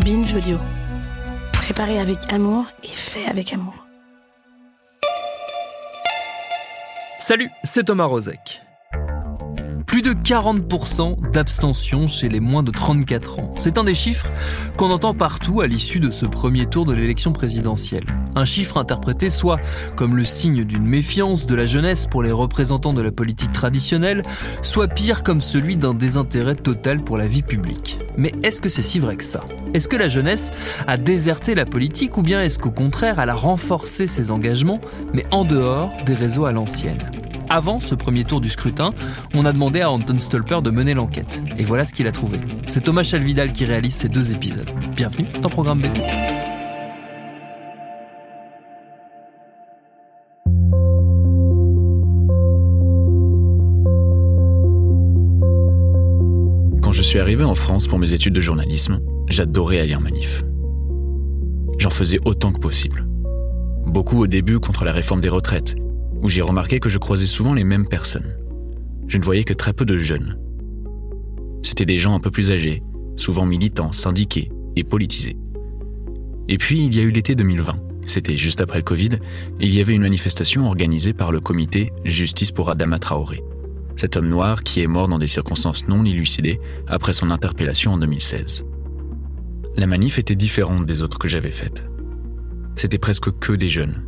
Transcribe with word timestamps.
Binge 0.00 0.34
Audio. 0.34 0.58
Préparé 1.52 2.00
avec 2.00 2.18
amour 2.32 2.64
et 2.82 2.88
fait 2.88 3.26
avec 3.26 3.52
amour. 3.52 3.74
Salut, 7.18 7.50
c'est 7.62 7.84
Thomas 7.84 8.06
Rozek. 8.06 8.62
Plus 9.92 10.00
de 10.00 10.14
40% 10.14 11.32
d'abstention 11.32 12.06
chez 12.06 12.30
les 12.30 12.40
moins 12.40 12.62
de 12.62 12.70
34 12.70 13.40
ans. 13.40 13.52
C'est 13.58 13.76
un 13.76 13.84
des 13.84 13.94
chiffres 13.94 14.26
qu'on 14.78 14.90
entend 14.90 15.12
partout 15.12 15.60
à 15.60 15.66
l'issue 15.66 16.00
de 16.00 16.10
ce 16.10 16.24
premier 16.24 16.64
tour 16.64 16.86
de 16.86 16.94
l'élection 16.94 17.34
présidentielle. 17.34 18.06
Un 18.34 18.46
chiffre 18.46 18.78
interprété 18.78 19.28
soit 19.28 19.60
comme 19.94 20.16
le 20.16 20.24
signe 20.24 20.64
d'une 20.64 20.86
méfiance 20.86 21.44
de 21.44 21.54
la 21.54 21.66
jeunesse 21.66 22.06
pour 22.06 22.22
les 22.22 22.32
représentants 22.32 22.94
de 22.94 23.02
la 23.02 23.10
politique 23.10 23.52
traditionnelle, 23.52 24.22
soit 24.62 24.88
pire 24.88 25.22
comme 25.22 25.42
celui 25.42 25.76
d'un 25.76 25.92
désintérêt 25.92 26.54
total 26.54 27.04
pour 27.04 27.18
la 27.18 27.26
vie 27.26 27.42
publique. 27.42 27.98
Mais 28.16 28.32
est-ce 28.42 28.62
que 28.62 28.70
c'est 28.70 28.80
si 28.80 28.98
vrai 28.98 29.16
que 29.16 29.24
ça? 29.24 29.44
Est-ce 29.74 29.88
que 29.88 29.96
la 29.96 30.08
jeunesse 30.08 30.52
a 30.86 30.96
déserté 30.96 31.54
la 31.54 31.66
politique 31.66 32.16
ou 32.16 32.22
bien 32.22 32.40
est-ce 32.40 32.58
qu'au 32.58 32.70
contraire 32.70 33.20
elle 33.20 33.28
a 33.28 33.34
renforcé 33.34 34.06
ses 34.06 34.30
engagements, 34.30 34.80
mais 35.12 35.26
en 35.32 35.44
dehors 35.44 35.92
des 36.06 36.14
réseaux 36.14 36.46
à 36.46 36.52
l'ancienne? 36.52 37.10
Avant 37.52 37.80
ce 37.80 37.94
premier 37.94 38.24
tour 38.24 38.40
du 38.40 38.48
scrutin, 38.48 38.94
on 39.34 39.44
a 39.44 39.52
demandé 39.52 39.82
à 39.82 39.90
Anton 39.90 40.18
Stolper 40.18 40.62
de 40.62 40.70
mener 40.70 40.94
l'enquête. 40.94 41.42
Et 41.58 41.64
voilà 41.64 41.84
ce 41.84 41.92
qu'il 41.92 42.06
a 42.06 42.12
trouvé. 42.12 42.38
C'est 42.64 42.84
Thomas 42.84 43.02
Chalvidal 43.02 43.52
qui 43.52 43.66
réalise 43.66 43.94
ces 43.94 44.08
deux 44.08 44.32
épisodes. 44.32 44.70
Bienvenue 44.96 45.26
dans 45.42 45.50
Programme 45.50 45.82
B. 45.82 45.86
Quand 56.82 56.92
je 56.92 57.02
suis 57.02 57.18
arrivé 57.18 57.44
en 57.44 57.54
France 57.54 57.86
pour 57.86 57.98
mes 57.98 58.14
études 58.14 58.32
de 58.32 58.40
journalisme, 58.40 59.00
j'adorais 59.28 59.80
aller 59.80 59.94
en 59.94 60.00
manif. 60.00 60.42
J'en 61.78 61.90
faisais 61.90 62.18
autant 62.24 62.50
que 62.50 62.60
possible. 62.60 63.06
Beaucoup 63.86 64.22
au 64.22 64.26
début 64.26 64.58
contre 64.58 64.86
la 64.86 64.92
réforme 64.92 65.20
des 65.20 65.28
retraites, 65.28 65.74
où 66.22 66.28
j'ai 66.28 66.40
remarqué 66.40 66.80
que 66.80 66.88
je 66.88 66.98
croisais 66.98 67.26
souvent 67.26 67.52
les 67.52 67.64
mêmes 67.64 67.86
personnes. 67.86 68.36
Je 69.08 69.18
ne 69.18 69.24
voyais 69.24 69.44
que 69.44 69.52
très 69.52 69.72
peu 69.72 69.84
de 69.84 69.98
jeunes. 69.98 70.38
C'étaient 71.62 71.84
des 71.84 71.98
gens 71.98 72.14
un 72.14 72.20
peu 72.20 72.30
plus 72.30 72.50
âgés, 72.50 72.82
souvent 73.16 73.44
militants, 73.44 73.92
syndiqués 73.92 74.50
et 74.76 74.84
politisés. 74.84 75.36
Et 76.48 76.58
puis 76.58 76.84
il 76.84 76.94
y 76.94 77.00
a 77.00 77.02
eu 77.02 77.10
l'été 77.10 77.34
2020. 77.34 77.76
C'était 78.06 78.36
juste 78.36 78.60
après 78.60 78.78
le 78.78 78.84
Covid, 78.84 79.10
il 79.60 79.72
y 79.72 79.80
avait 79.80 79.94
une 79.94 80.02
manifestation 80.02 80.66
organisée 80.66 81.12
par 81.12 81.30
le 81.30 81.40
comité 81.40 81.92
Justice 82.04 82.50
pour 82.50 82.68
Adama 82.68 82.98
Traoré, 82.98 83.42
cet 83.96 84.16
homme 84.16 84.28
noir 84.28 84.64
qui 84.64 84.80
est 84.80 84.88
mort 84.88 85.08
dans 85.08 85.20
des 85.20 85.28
circonstances 85.28 85.86
non 85.86 86.04
élucidées 86.04 86.60
après 86.88 87.12
son 87.12 87.30
interpellation 87.30 87.92
en 87.92 87.98
2016. 87.98 88.64
La 89.76 89.86
manif 89.86 90.18
était 90.18 90.34
différente 90.34 90.84
des 90.84 91.00
autres 91.00 91.18
que 91.18 91.28
j'avais 91.28 91.52
faites. 91.52 91.84
C'était 92.74 92.98
presque 92.98 93.30
que 93.38 93.52
des 93.52 93.70
jeunes, 93.70 94.04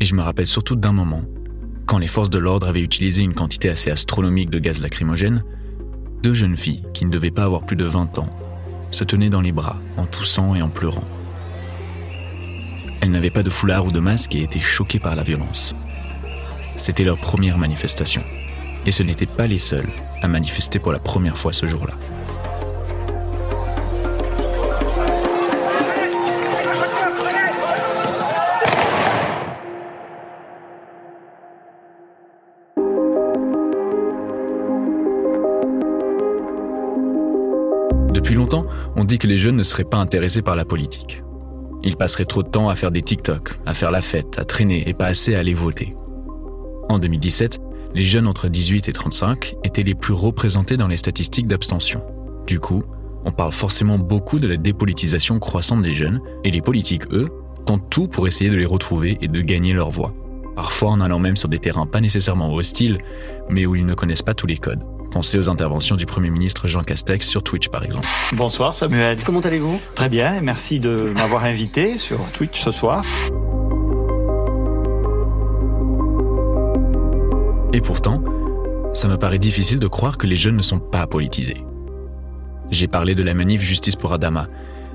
et 0.00 0.06
je 0.06 0.14
me 0.14 0.22
rappelle 0.22 0.46
surtout 0.46 0.76
d'un 0.76 0.92
moment, 0.92 1.22
quand 1.86 1.98
les 1.98 2.08
forces 2.08 2.30
de 2.30 2.38
l'ordre 2.38 2.66
avaient 2.68 2.80
utilisé 2.80 3.22
une 3.22 3.34
quantité 3.34 3.68
assez 3.68 3.90
astronomique 3.90 4.50
de 4.50 4.58
gaz 4.58 4.80
lacrymogène, 4.80 5.44
deux 6.22 6.34
jeunes 6.34 6.56
filles, 6.56 6.84
qui 6.94 7.04
ne 7.04 7.10
devaient 7.10 7.30
pas 7.30 7.44
avoir 7.44 7.66
plus 7.66 7.76
de 7.76 7.84
20 7.84 8.18
ans, 8.18 8.30
se 8.90 9.04
tenaient 9.04 9.30
dans 9.30 9.40
les 9.40 9.52
bras, 9.52 9.80
en 9.96 10.06
toussant 10.06 10.54
et 10.54 10.62
en 10.62 10.68
pleurant. 10.68 11.04
Elles 13.00 13.10
n'avaient 13.10 13.30
pas 13.30 13.42
de 13.42 13.50
foulard 13.50 13.86
ou 13.86 13.92
de 13.92 14.00
masque 14.00 14.34
et 14.34 14.42
étaient 14.42 14.60
choquées 14.60 14.98
par 14.98 15.16
la 15.16 15.22
violence. 15.22 15.74
C'était 16.76 17.04
leur 17.04 17.18
première 17.18 17.58
manifestation, 17.58 18.22
et 18.86 18.92
ce 18.92 19.02
n'étaient 19.02 19.26
pas 19.26 19.46
les 19.46 19.58
seuls 19.58 19.88
à 20.22 20.28
manifester 20.28 20.78
pour 20.78 20.92
la 20.92 20.98
première 20.98 21.36
fois 21.36 21.52
ce 21.52 21.66
jour-là. 21.66 21.94
On 38.96 39.04
dit 39.04 39.18
que 39.18 39.26
les 39.26 39.38
jeunes 39.38 39.56
ne 39.56 39.62
seraient 39.62 39.84
pas 39.84 39.98
intéressés 39.98 40.42
par 40.42 40.56
la 40.56 40.64
politique. 40.64 41.22
Ils 41.82 41.96
passeraient 41.96 42.24
trop 42.24 42.42
de 42.42 42.48
temps 42.48 42.68
à 42.68 42.74
faire 42.74 42.90
des 42.90 43.02
TikTok, 43.02 43.58
à 43.66 43.74
faire 43.74 43.90
la 43.90 44.02
fête, 44.02 44.38
à 44.38 44.44
traîner 44.44 44.88
et 44.88 44.94
pas 44.94 45.06
assez 45.06 45.34
à 45.34 45.38
aller 45.38 45.54
voter. 45.54 45.96
En 46.88 46.98
2017, 46.98 47.60
les 47.94 48.04
jeunes 48.04 48.26
entre 48.26 48.48
18 48.48 48.88
et 48.88 48.92
35 48.92 49.56
étaient 49.64 49.82
les 49.82 49.94
plus 49.94 50.14
représentés 50.14 50.76
dans 50.76 50.88
les 50.88 50.96
statistiques 50.96 51.46
d'abstention. 51.46 52.02
Du 52.46 52.60
coup, 52.60 52.82
on 53.24 53.32
parle 53.32 53.52
forcément 53.52 53.98
beaucoup 53.98 54.38
de 54.38 54.48
la 54.48 54.56
dépolitisation 54.56 55.38
croissante 55.38 55.82
des 55.82 55.94
jeunes, 55.94 56.20
et 56.44 56.50
les 56.50 56.62
politiques, 56.62 57.12
eux, 57.12 57.28
tentent 57.66 57.90
tout 57.90 58.08
pour 58.08 58.26
essayer 58.26 58.50
de 58.50 58.56
les 58.56 58.66
retrouver 58.66 59.18
et 59.20 59.28
de 59.28 59.40
gagner 59.40 59.72
leur 59.72 59.90
voix. 59.90 60.14
Parfois 60.56 60.90
en 60.90 61.00
allant 61.00 61.18
même 61.18 61.36
sur 61.36 61.48
des 61.48 61.58
terrains 61.58 61.86
pas 61.86 62.00
nécessairement 62.00 62.52
hostiles, 62.52 62.98
mais 63.48 63.66
où 63.66 63.74
ils 63.76 63.86
ne 63.86 63.94
connaissent 63.94 64.22
pas 64.22 64.34
tous 64.34 64.46
les 64.46 64.56
codes. 64.56 64.84
Pensez 65.10 65.38
aux 65.38 65.48
interventions 65.48 65.96
du 65.96 66.06
Premier 66.06 66.30
ministre 66.30 66.68
Jean 66.68 66.82
Castex 66.82 67.26
sur 67.26 67.42
Twitch 67.42 67.68
par 67.68 67.84
exemple. 67.84 68.06
Bonsoir 68.32 68.74
Samuel. 68.74 69.18
Comment 69.24 69.40
allez-vous? 69.40 69.80
Très 69.96 70.08
bien, 70.08 70.36
et 70.36 70.40
merci 70.40 70.78
de 70.78 71.12
m'avoir 71.16 71.44
invité 71.44 71.98
sur 71.98 72.20
Twitch 72.32 72.60
ce 72.62 72.70
soir. 72.70 73.04
Et 77.72 77.80
pourtant, 77.80 78.22
ça 78.94 79.08
me 79.08 79.16
paraît 79.16 79.38
difficile 79.38 79.80
de 79.80 79.88
croire 79.88 80.16
que 80.16 80.26
les 80.26 80.36
jeunes 80.36 80.56
ne 80.56 80.62
sont 80.62 80.80
pas 80.80 81.06
politisés. 81.06 81.64
J'ai 82.70 82.86
parlé 82.86 83.16
de 83.16 83.22
la 83.24 83.34
manif 83.34 83.62
Justice 83.62 83.96
pour 83.96 84.12
Adama, 84.12 84.46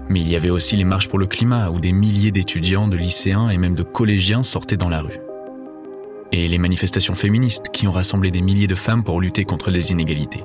mais 0.08 0.22
il 0.22 0.30
y 0.30 0.38
avait 0.38 0.50
aussi 0.50 0.78
les 0.78 0.86
marches 0.86 1.10
pour 1.10 1.20
le 1.20 1.26
climat 1.26 1.70
où 1.70 1.80
des 1.80 1.92
milliers 1.92 2.32
d'étudiants, 2.32 2.88
de 2.88 2.96
lycéens 2.96 3.50
et 3.50 3.58
même 3.58 3.76
de 3.76 3.84
collégiens 3.84 4.44
sortaient 4.44 4.78
dans 4.78 4.90
la 4.90 5.02
rue. 5.02 5.20
Et 6.32 6.48
les 6.48 6.58
manifestations 6.58 7.16
féministes 7.16 7.70
qui 7.72 7.88
ont 7.88 7.92
rassemblé 7.92 8.32
des 8.32 8.42
milliers 8.42 8.68
de 8.68 8.76
femmes 8.76 9.04
pour 9.04 9.22
lutter 9.22 9.46
contre 9.46 9.72
les 9.72 9.92
inégalités. 9.92 10.44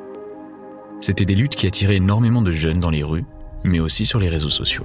C'était 1.01 1.25
des 1.25 1.35
luttes 1.35 1.55
qui 1.55 1.67
attiraient 1.67 1.97
énormément 1.97 2.43
de 2.43 2.53
jeunes 2.53 2.81
dans 2.81 2.91
les 2.91 3.03
rues, 3.03 3.25
mais 3.65 3.81
aussi 3.81 4.05
sur 4.05 4.19
les 4.19 4.29
réseaux 4.29 4.51
sociaux. 4.51 4.85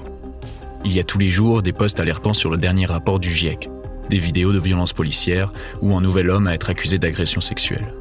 Il 0.85 0.94
y 0.94 1.00
a 1.00 1.03
tous 1.03 1.17
les 1.17 1.29
jours 1.29 1.61
des 1.61 1.73
posts 1.73 2.00
alertant 2.00 2.33
sur 2.33 2.50
le 2.50 2.57
dernier 2.57 2.85
rapport 2.85 3.19
du 3.19 3.31
GIEC, 3.31 3.69
des 4.09 4.19
vidéos 4.19 4.53
de 4.53 4.59
violences 4.59 4.94
policières 4.94 5.51
ou 5.81 5.95
un 5.95 6.01
nouvel 6.01 6.29
homme 6.29 6.47
à 6.47 6.53
être 6.53 6.69
accusé 6.69 7.00
d'agression 7.00 7.41
sexuelle. 7.41 7.94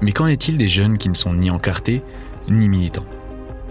Mais 0.00 0.12
qu'en 0.12 0.26
est-il 0.26 0.56
des 0.56 0.68
jeunes 0.68 0.98
qui 0.98 1.08
ne 1.08 1.14
sont 1.14 1.34
ni 1.34 1.50
encartés 1.50 2.02
ni 2.48 2.68
militants? 2.68 3.06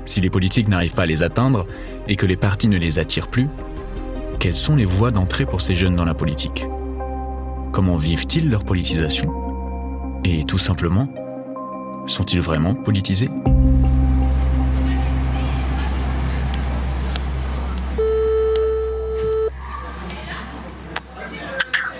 Si 0.05 0.19
les 0.19 0.29
politiques 0.29 0.67
n'arrivent 0.67 0.93
pas 0.93 1.03
à 1.03 1.07
les 1.07 1.23
atteindre 1.23 1.65
et 2.07 2.15
que 2.15 2.25
les 2.25 2.35
partis 2.35 2.67
ne 2.67 2.77
les 2.77 2.99
attirent 2.99 3.29
plus, 3.29 3.47
quelles 4.39 4.55
sont 4.55 4.75
les 4.75 4.85
voies 4.85 5.11
d'entrée 5.11 5.45
pour 5.45 5.61
ces 5.61 5.75
jeunes 5.75 5.95
dans 5.95 6.05
la 6.05 6.13
politique? 6.13 6.65
Comment 7.73 7.97
vivent-ils 7.97 8.51
leur 8.51 8.63
politisation? 8.63 10.21
Et 10.23 10.45
tout 10.45 10.59
simplement, 10.59 11.09
sont-ils 12.05 12.39
vraiment 12.39 12.75
politisés? 12.75 13.29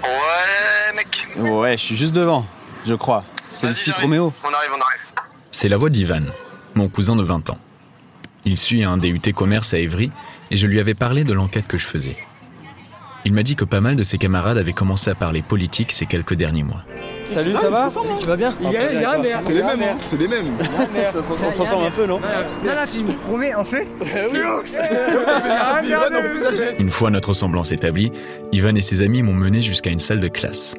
Ouais, 0.04 0.94
mec. 0.96 1.28
Ouais, 1.38 1.76
je 1.76 1.82
suis 1.82 1.96
juste 1.96 2.14
devant, 2.14 2.46
je 2.86 2.94
crois. 2.94 3.26
C'est 3.52 3.66
le 3.66 3.74
site. 3.74 3.98
Roméo. 3.98 4.32
On 4.44 4.54
arrive, 4.54 4.70
on 4.78 4.80
arrive. 4.80 5.02
C'est 5.50 5.70
la 5.70 5.78
voix 5.78 5.90
d'Ivan, 5.90 6.22
mon 6.76 6.88
cousin 6.88 7.16
de 7.16 7.24
20 7.24 7.50
ans. 7.50 7.58
Il 8.46 8.60
suit 8.60 8.84
un 8.84 8.98
DUT 8.98 9.34
commerce 9.34 9.74
à 9.74 9.80
Évry 9.80 10.12
et 10.52 10.58
je 10.58 10.68
lui 10.68 10.80
avais 10.80 10.94
parlé 10.94 11.24
de 11.24 11.34
l'enquête 11.34 11.66
que 11.66 11.80
je 11.80 11.88
faisais. 11.88 12.16
Il 13.26 13.34
m'a 13.34 13.44
dit 13.44 13.56
que 13.56 13.64
pas 13.66 13.80
mal 13.80 13.96
de 13.96 14.04
ses 14.04 14.18
camarades 14.18 14.58
avaient 14.58 14.74
commencé 14.74 15.10
à 15.10 15.16
parler 15.16 15.42
politique 15.42 15.92
ces 15.92 16.06
quelques 16.06 16.34
derniers 16.34 16.64
mois. 16.64 16.84
Salut, 17.32 17.54
ça 17.54 17.70
va 17.70 17.88
Tu 18.20 18.28
vas 18.28 18.36
bien 18.36 18.54
C'est 19.42 19.54
les 19.54 19.64
mêmes, 19.64 19.82
hein, 19.82 19.98
c'est 20.06 20.18
les 20.18 20.28
mêmes. 20.28 20.48
On 21.30 21.52
se 21.52 21.60
ressemble 21.60 21.86
un 21.86 21.92
peu, 21.92 22.06
non 22.06 22.20
Non, 22.20 22.76
non, 22.76 22.82
si 22.86 23.00
je 23.00 23.06
vous 23.06 23.14
promets, 23.14 23.56
en 23.56 23.64
fait. 23.64 23.88
Une 26.80 26.90
fois 26.90 27.10
notre 27.10 27.30
ressemblance 27.30 27.72
établie, 27.72 28.12
Ivan 28.52 28.76
et 28.76 28.82
ses 28.82 29.02
amis 29.02 29.24
m'ont 29.24 29.34
mené 29.34 29.62
jusqu'à 29.62 29.90
une 29.90 30.02
salle 30.02 30.20
de 30.20 30.28
classe. 30.28 30.76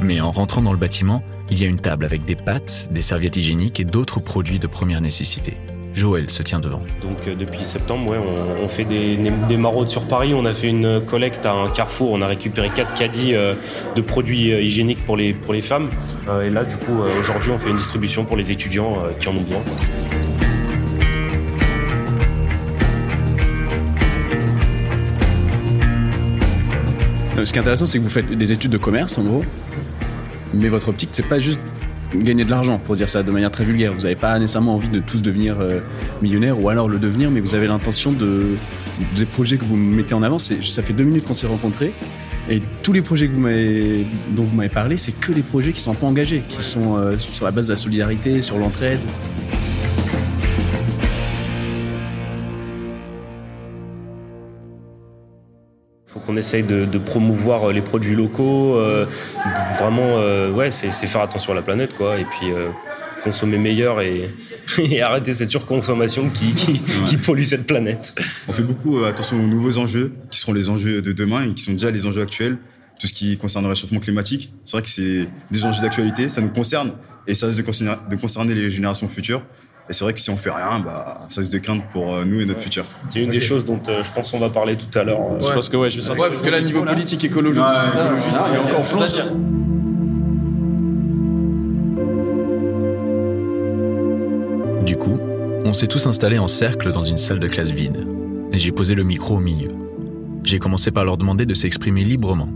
Mais 0.00 0.20
en 0.20 0.30
rentrant 0.30 0.62
dans 0.62 0.72
le 0.72 0.78
bâtiment, 0.78 1.24
il 1.50 1.60
y 1.60 1.64
a 1.64 1.68
une 1.68 1.80
table 1.80 2.04
avec 2.04 2.24
des 2.24 2.36
pâtes, 2.36 2.88
des 2.92 3.02
serviettes 3.02 3.36
hygiéniques 3.36 3.80
et 3.80 3.84
d'autres 3.84 4.20
produits 4.20 4.60
de 4.60 4.68
première 4.68 5.00
nécessité. 5.00 5.56
Joël 5.98 6.30
se 6.30 6.42
tient 6.42 6.60
devant. 6.60 6.82
Donc 7.02 7.26
euh, 7.26 7.34
depuis 7.34 7.64
septembre, 7.64 8.10
ouais, 8.10 8.18
on, 8.18 8.64
on 8.64 8.68
fait 8.68 8.84
des, 8.84 9.16
des, 9.48 9.56
maraudes 9.56 9.88
sur 9.88 10.06
Paris. 10.06 10.32
On 10.34 10.44
a 10.44 10.54
fait 10.54 10.68
une 10.68 11.00
collecte 11.00 11.44
à 11.44 11.52
un 11.52 11.68
carrefour. 11.68 12.12
On 12.12 12.22
a 12.22 12.26
récupéré 12.26 12.70
quatre 12.74 12.94
caddies 12.94 13.34
euh, 13.34 13.54
de 13.96 14.00
produits 14.00 14.52
euh, 14.52 14.62
hygiéniques 14.62 15.04
pour 15.04 15.16
les, 15.16 15.32
pour 15.34 15.52
les 15.52 15.62
femmes. 15.62 15.90
Euh, 16.28 16.46
et 16.46 16.50
là, 16.50 16.64
du 16.64 16.76
coup, 16.76 17.02
euh, 17.02 17.20
aujourd'hui, 17.20 17.50
on 17.50 17.58
fait 17.58 17.70
une 17.70 17.76
distribution 17.76 18.24
pour 18.24 18.36
les 18.36 18.50
étudiants 18.50 19.02
euh, 19.04 19.12
qui 19.18 19.28
en 19.28 19.32
ont 19.32 19.40
besoin. 19.40 19.60
Ce 27.44 27.52
qui 27.52 27.58
est 27.58 27.62
intéressant, 27.62 27.86
c'est 27.86 27.98
que 27.98 28.02
vous 28.02 28.10
faites 28.10 28.30
des 28.30 28.52
études 28.52 28.72
de 28.72 28.78
commerce, 28.78 29.16
en 29.16 29.22
gros. 29.22 29.44
Mais 30.54 30.68
votre 30.68 30.88
optique, 30.88 31.10
c'est 31.12 31.28
pas 31.28 31.38
juste 31.38 31.60
gagner 32.14 32.44
de 32.44 32.50
l'argent, 32.50 32.78
pour 32.78 32.96
dire 32.96 33.08
ça 33.08 33.22
de 33.22 33.30
manière 33.30 33.50
très 33.50 33.64
vulgaire. 33.64 33.92
Vous 33.92 34.02
n'avez 34.02 34.16
pas 34.16 34.38
nécessairement 34.38 34.74
envie 34.74 34.88
de 34.88 35.00
tous 35.00 35.22
devenir 35.22 35.56
euh, 35.60 35.80
millionnaires 36.22 36.62
ou 36.62 36.68
alors 36.68 36.88
le 36.88 36.98
devenir, 36.98 37.30
mais 37.30 37.40
vous 37.40 37.54
avez 37.54 37.66
l'intention 37.66 38.12
de 38.12 38.56
des 39.16 39.26
projets 39.26 39.58
que 39.58 39.64
vous 39.64 39.76
mettez 39.76 40.14
en 40.14 40.22
avant. 40.22 40.38
Ça 40.38 40.82
fait 40.82 40.92
deux 40.92 41.04
minutes 41.04 41.24
qu'on 41.24 41.34
s'est 41.34 41.46
rencontrés. 41.46 41.92
Et 42.50 42.62
tous 42.82 42.92
les 42.92 43.02
projets 43.02 43.28
dont 43.28 44.42
vous 44.42 44.56
m'avez 44.56 44.70
parlé, 44.70 44.96
c'est 44.96 45.12
que 45.12 45.32
des 45.32 45.42
projets 45.42 45.72
qui 45.72 45.80
sont 45.80 45.92
un 45.92 45.94
peu 45.94 46.06
engagés, 46.06 46.42
qui 46.48 46.62
sont 46.62 46.96
euh, 46.96 47.18
sur 47.18 47.44
la 47.44 47.50
base 47.50 47.66
de 47.66 47.72
la 47.72 47.76
solidarité, 47.76 48.40
sur 48.40 48.58
l'entraide. 48.58 49.00
Faut 56.18 56.26
qu'on 56.26 56.36
essaye 56.36 56.62
de, 56.62 56.84
de, 56.84 56.98
promouvoir 56.98 57.72
les 57.72 57.82
produits 57.82 58.14
locaux. 58.14 58.76
Euh, 58.76 59.06
vraiment, 59.78 60.18
euh, 60.18 60.50
ouais, 60.50 60.70
c'est 60.70 60.90
faire 60.90 61.22
attention 61.22 61.52
à 61.52 61.56
la 61.56 61.62
planète, 61.62 61.94
quoi. 61.94 62.18
Et 62.18 62.24
puis 62.24 62.50
euh, 62.50 62.68
consommer 63.22 63.58
meilleur 63.58 64.00
et, 64.00 64.30
et, 64.78 65.02
arrêter 65.02 65.34
cette 65.34 65.50
surconsommation 65.50 66.28
qui, 66.30 66.54
qui, 66.54 66.72
ouais. 66.72 67.04
qui, 67.06 67.16
pollue 67.16 67.42
cette 67.42 67.66
planète. 67.66 68.14
On 68.48 68.52
fait 68.52 68.62
beaucoup 68.62 69.04
attention 69.04 69.36
aux 69.36 69.46
nouveaux 69.46 69.78
enjeux, 69.78 70.12
qui 70.30 70.38
seront 70.38 70.52
les 70.52 70.68
enjeux 70.68 71.02
de 71.02 71.12
demain 71.12 71.44
et 71.44 71.54
qui 71.54 71.62
sont 71.62 71.72
déjà 71.72 71.90
les 71.90 72.06
enjeux 72.06 72.22
actuels. 72.22 72.58
Tout 73.00 73.06
ce 73.06 73.14
qui 73.14 73.36
concerne 73.36 73.64
le 73.64 73.70
réchauffement 73.70 74.00
climatique, 74.00 74.52
c'est 74.64 74.76
vrai 74.76 74.82
que 74.82 74.88
c'est 74.88 75.28
des 75.52 75.64
enjeux 75.64 75.82
d'actualité, 75.82 76.28
ça 76.28 76.40
nous 76.40 76.50
concerne 76.50 76.92
et 77.28 77.34
ça 77.34 77.46
risque 77.46 77.58
de 77.58 77.62
concerner, 77.62 77.94
de 78.10 78.16
concerner 78.16 78.54
les 78.56 78.70
générations 78.70 79.08
futures. 79.08 79.42
Et 79.90 79.94
c'est 79.94 80.04
vrai 80.04 80.12
que 80.12 80.20
si 80.20 80.28
on 80.28 80.36
fait 80.36 80.50
rien, 80.50 80.80
bah, 80.80 81.22
ça 81.28 81.40
risque 81.40 81.52
de 81.52 81.58
craindre 81.58 81.82
pour 81.90 82.24
nous 82.26 82.40
et 82.40 82.44
notre 82.44 82.60
futur. 82.60 82.84
C'est 83.08 83.20
une 83.20 83.30
des 83.30 83.40
choses 83.40 83.64
dont 83.64 83.80
euh, 83.88 84.02
je 84.02 84.10
pense 84.12 84.30
qu'on 84.30 84.38
va 84.38 84.50
parler 84.50 84.76
tout 84.76 84.98
à 84.98 85.02
l'heure. 85.02 85.18
Ouais. 85.18 85.38
Je 85.40 85.48
pense 85.50 85.68
que 85.70 85.78
ouais, 85.78 85.90
je 85.90 85.96
vais 85.96 86.02
sortir. 86.02 86.24
Ouais, 86.24 86.28
parce 86.28 86.42
que 86.42 86.50
là, 86.50 86.60
niveau 86.60 86.84
politique, 86.84 87.24
écologique, 87.24 87.62
ouais, 87.62 87.90
ça, 87.90 88.04
écologie, 88.04 88.24
il 88.28 88.54
y 88.54 88.56
a 88.56 88.62
encore 88.62 88.86
chose 88.86 89.02
à 89.02 89.08
dire. 89.08 89.26
Du 94.84 94.96
coup, 94.96 95.18
on 95.64 95.72
s'est 95.72 95.86
tous 95.86 96.06
installés 96.06 96.38
en 96.38 96.48
cercle 96.48 96.92
dans 96.92 97.04
une 97.04 97.18
salle 97.18 97.38
de 97.38 97.48
classe 97.48 97.70
vide. 97.70 98.06
Et 98.52 98.58
j'ai 98.58 98.72
posé 98.72 98.94
le 98.94 99.04
micro 99.04 99.36
au 99.36 99.40
milieu. 99.40 99.70
J'ai 100.44 100.58
commencé 100.58 100.90
par 100.90 101.04
leur 101.04 101.16
demander 101.16 101.46
de 101.46 101.54
s'exprimer 101.54 102.04
librement, 102.04 102.48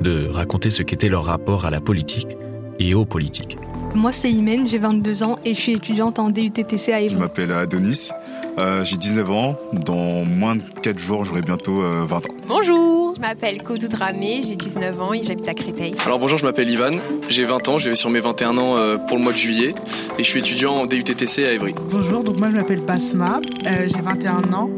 de 0.00 0.28
raconter 0.28 0.70
ce 0.70 0.84
qu'était 0.84 1.08
leur 1.08 1.24
rapport 1.24 1.64
à 1.64 1.70
la 1.70 1.80
politique 1.80 2.36
et 2.78 2.94
aux 2.94 3.04
politiques. 3.04 3.56
Moi, 3.94 4.12
c'est 4.12 4.30
Imen, 4.30 4.66
j'ai 4.66 4.78
22 4.78 5.22
ans 5.22 5.38
et 5.44 5.54
je 5.54 5.60
suis 5.60 5.72
étudiante 5.72 6.18
en 6.18 6.30
DUTTC 6.30 6.92
à 6.92 7.00
Évry. 7.00 7.14
Je 7.14 7.18
m'appelle 7.18 7.52
Adonis, 7.52 8.10
euh, 8.58 8.84
j'ai 8.84 8.96
19 8.96 9.30
ans. 9.30 9.58
Dans 9.72 10.24
moins 10.24 10.56
de 10.56 10.62
4 10.82 10.98
jours, 10.98 11.24
j'aurai 11.24 11.42
bientôt 11.42 11.82
euh, 11.82 12.04
20 12.06 12.16
ans. 12.16 12.34
Bonjour, 12.46 13.14
je 13.16 13.20
m'appelle 13.20 13.62
Koudou 13.62 13.88
Dramé, 13.88 14.42
j'ai 14.46 14.54
19 14.54 15.02
ans 15.02 15.12
et 15.12 15.22
j'habite 15.22 15.48
à 15.48 15.54
Créteil. 15.54 15.94
Alors 16.06 16.18
bonjour, 16.18 16.38
je 16.38 16.44
m'appelle 16.44 16.68
Ivan, 16.68 16.96
j'ai 17.28 17.44
20 17.44 17.68
ans, 17.68 17.78
je 17.78 17.90
vais 17.90 17.96
sur 17.96 18.10
mes 18.10 18.20
21 18.20 18.58
ans 18.58 18.76
euh, 18.76 18.96
pour 18.96 19.16
le 19.16 19.24
mois 19.24 19.32
de 19.32 19.38
juillet 19.38 19.74
et 20.18 20.22
je 20.22 20.28
suis 20.28 20.38
étudiant 20.38 20.72
en 20.74 20.86
DUTTC 20.86 21.44
à 21.44 21.52
Évry. 21.52 21.74
Bonjour, 21.90 22.22
donc 22.22 22.38
moi 22.38 22.48
je 22.50 22.56
m'appelle 22.56 22.80
Basma, 22.80 23.40
euh, 23.66 23.88
j'ai 23.88 24.00
21 24.00 24.52
ans. 24.52 24.70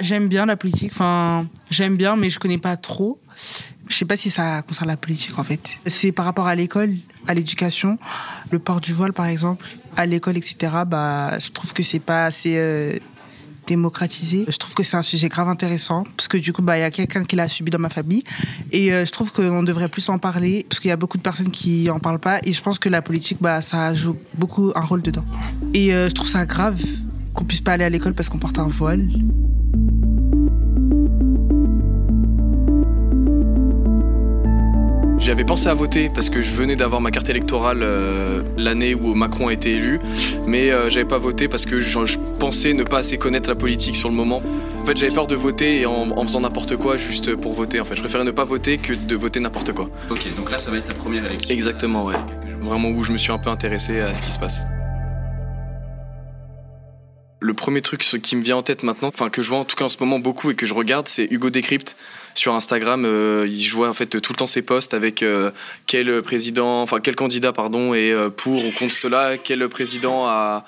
J'aime 0.00 0.28
bien 0.28 0.46
la 0.46 0.56
politique, 0.56 0.90
enfin 0.92 1.44
j'aime 1.70 1.96
bien 1.96 2.16
mais 2.16 2.30
je 2.30 2.38
connais 2.38 2.58
pas 2.58 2.76
trop. 2.76 3.20
Je 3.88 3.96
sais 3.96 4.04
pas 4.04 4.16
si 4.16 4.30
ça 4.30 4.62
concerne 4.62 4.88
la 4.88 4.96
politique 4.96 5.38
en 5.38 5.44
fait. 5.44 5.60
C'est 5.86 6.12
par 6.12 6.24
rapport 6.24 6.46
à 6.46 6.54
l'école, 6.54 6.94
à 7.26 7.34
l'éducation, 7.34 7.98
le 8.50 8.58
port 8.58 8.80
du 8.80 8.92
voile 8.92 9.12
par 9.12 9.26
exemple, 9.26 9.66
à 9.96 10.06
l'école, 10.06 10.36
etc. 10.36 10.56
Bah, 10.86 11.38
je 11.38 11.50
trouve 11.50 11.72
que 11.72 11.82
c'est 11.82 12.00
pas 12.00 12.26
assez 12.26 12.54
euh, 12.56 12.98
démocratisé. 13.66 14.44
Je 14.48 14.56
trouve 14.56 14.74
que 14.74 14.82
c'est 14.82 14.96
un 14.96 15.02
sujet 15.02 15.28
grave 15.28 15.48
intéressant 15.48 16.04
parce 16.16 16.28
que 16.28 16.36
du 16.36 16.52
coup, 16.52 16.62
bah, 16.62 16.78
il 16.78 16.80
y 16.80 16.84
a 16.84 16.90
quelqu'un 16.90 17.24
qui 17.24 17.36
l'a 17.36 17.48
subi 17.48 17.70
dans 17.70 17.78
ma 17.78 17.88
famille 17.88 18.24
et 18.72 18.92
euh, 18.92 19.04
je 19.04 19.12
trouve 19.12 19.32
qu'on 19.32 19.62
devrait 19.62 19.88
plus 19.88 20.08
en 20.08 20.18
parler 20.18 20.66
parce 20.68 20.80
qu'il 20.80 20.88
y 20.88 20.92
a 20.92 20.96
beaucoup 20.96 21.18
de 21.18 21.22
personnes 21.22 21.50
qui 21.50 21.90
en 21.90 21.98
parlent 21.98 22.18
pas 22.18 22.38
et 22.44 22.52
je 22.52 22.62
pense 22.62 22.78
que 22.78 22.88
la 22.88 23.02
politique, 23.02 23.38
bah, 23.40 23.62
ça 23.62 23.94
joue 23.94 24.16
beaucoup 24.34 24.72
un 24.74 24.80
rôle 24.80 25.02
dedans. 25.02 25.24
Et 25.72 25.94
euh, 25.94 26.08
je 26.08 26.14
trouve 26.14 26.28
ça 26.28 26.46
grave 26.46 26.82
qu'on 27.34 27.44
puisse 27.44 27.60
pas 27.60 27.72
aller 27.72 27.84
à 27.84 27.90
l'école 27.90 28.14
parce 28.14 28.28
qu'on 28.28 28.38
porte 28.38 28.58
un 28.58 28.68
voile. 28.68 29.08
J'avais 35.24 35.44
pensé 35.44 35.70
à 35.70 35.74
voter 35.74 36.10
parce 36.10 36.28
que 36.28 36.42
je 36.42 36.52
venais 36.52 36.76
d'avoir 36.76 37.00
ma 37.00 37.10
carte 37.10 37.30
électorale 37.30 37.80
euh, 37.82 38.42
l'année 38.58 38.94
où 38.94 39.14
Macron 39.14 39.48
a 39.48 39.54
été 39.54 39.70
élu, 39.72 39.98
mais 40.46 40.70
euh, 40.70 40.90
j'avais 40.90 41.06
pas 41.06 41.16
voté 41.16 41.48
parce 41.48 41.64
que 41.64 41.80
je, 41.80 42.04
je, 42.04 42.18
pensais 42.38 42.74
ne 42.74 42.82
pas 42.82 42.98
assez 42.98 43.16
connaître 43.16 43.48
la 43.48 43.54
politique 43.54 43.96
sur 43.96 44.10
le 44.10 44.14
moment. 44.14 44.42
En 44.82 44.84
fait, 44.84 44.98
j'avais 44.98 45.14
peur 45.14 45.26
de 45.26 45.34
voter 45.34 45.86
en, 45.86 46.10
en 46.10 46.22
faisant 46.24 46.40
n'importe 46.40 46.76
quoi 46.76 46.98
juste 46.98 47.36
pour 47.36 47.54
voter. 47.54 47.80
En 47.80 47.86
fait, 47.86 47.94
je 47.94 48.02
préférais 48.02 48.24
ne 48.24 48.32
pas 48.32 48.44
voter 48.44 48.76
que 48.76 48.92
de 48.92 49.16
voter 49.16 49.40
n'importe 49.40 49.72
quoi. 49.72 49.88
Ok, 50.10 50.26
donc 50.36 50.50
là, 50.50 50.58
ça 50.58 50.70
va 50.70 50.76
être 50.76 50.88
ta 50.88 50.94
première 50.94 51.24
élection. 51.24 51.54
Exactement, 51.54 52.04
ouais. 52.04 52.16
Vraiment 52.60 52.90
où 52.90 53.02
je 53.02 53.10
me 53.10 53.16
suis 53.16 53.32
un 53.32 53.38
peu 53.38 53.48
intéressé 53.48 54.00
à 54.00 54.12
ce 54.12 54.20
qui 54.20 54.30
se 54.30 54.38
passe. 54.38 54.66
Le 57.40 57.54
premier 57.54 57.80
truc 57.80 58.02
qui 58.02 58.36
me 58.36 58.42
vient 58.42 58.58
en 58.58 58.62
tête 58.62 58.82
maintenant, 58.82 59.08
enfin 59.08 59.30
que 59.30 59.40
je 59.40 59.48
vois 59.48 59.58
en 59.58 59.64
tout 59.64 59.76
cas 59.76 59.86
en 59.86 59.90
ce 59.90 59.96
moment 60.00 60.18
beaucoup 60.18 60.50
et 60.50 60.54
que 60.54 60.66
je 60.66 60.74
regarde, 60.74 61.08
c'est 61.08 61.26
Hugo 61.30 61.48
Décrypte 61.48 61.96
sur 62.34 62.54
Instagram. 62.54 63.04
Euh, 63.04 63.48
je 63.48 63.72
vois 63.72 63.88
en 63.88 63.94
fait 63.94 64.20
tout 64.20 64.32
le 64.32 64.36
temps 64.36 64.46
ses 64.46 64.62
posts 64.62 64.94
avec 64.94 65.22
euh, 65.22 65.50
quel 65.86 66.22
président, 66.22 66.82
enfin 66.82 66.98
quel 67.02 67.16
candidat 67.16 67.52
pardon 67.52 67.94
est 67.94 68.12
euh, 68.12 68.28
pour 68.28 68.64
ou 68.64 68.70
contre 68.72 68.92
cela, 68.92 69.36
quel 69.38 69.68
président 69.68 70.26
a 70.26 70.64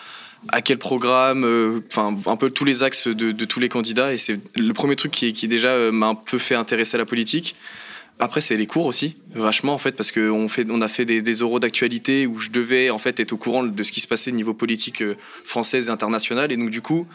à 0.51 0.63
quel 0.63 0.79
programme, 0.79 1.83
enfin 1.89 2.15
un 2.27 2.37
peu 2.37 2.51
tous 2.51 2.65
les 2.65 2.85
axes 2.85 3.09
de, 3.09 3.33
tous 3.45 3.59
les 3.59 3.69
candidats. 3.69 4.13
Et 4.13 4.17
c'est 4.17 4.39
le 4.55 4.73
premier 4.75 4.95
truc 4.95 5.11
qui, 5.11 5.49
déjà 5.49 5.91
m'a 5.91 6.07
un 6.07 6.15
peu 6.15 6.39
fait 6.39 6.55
intéresser 6.55 6.95
à 6.95 6.99
la 6.99 7.07
politique. 7.07 7.57
Après, 8.21 8.41
c'est 8.41 8.57
les 8.57 8.67
cours 8.67 8.87
aussi, 8.87 9.17
vachement 9.35 9.75
en 9.75 9.79
fait, 9.79 9.93
parce 9.93 10.13
qu'on 10.13 10.49
fait, 10.49 10.65
on 10.71 10.83
a 10.83 10.89
fait 10.89 11.05
des, 11.05 11.21
des 11.21 11.59
d'actualité 11.59 12.29
où 12.29 12.39
je 12.39 12.51
devais 12.51 12.91
en 12.91 12.99
fait 12.99 13.19
être 13.19 13.33
au 13.33 13.39
courant 13.39 13.65
de 13.65 13.83
ce 13.83 13.91
qui 13.91 14.01
se 14.01 14.07
passait 14.07 14.31
au 14.31 14.35
niveau 14.35 14.55
politique 14.55 15.03
française 15.45 15.89
et 15.89 15.91
internationale. 15.91 16.53
Et 16.53 16.57
donc 16.57 16.71
du 16.71 16.81
coup, 16.81 17.09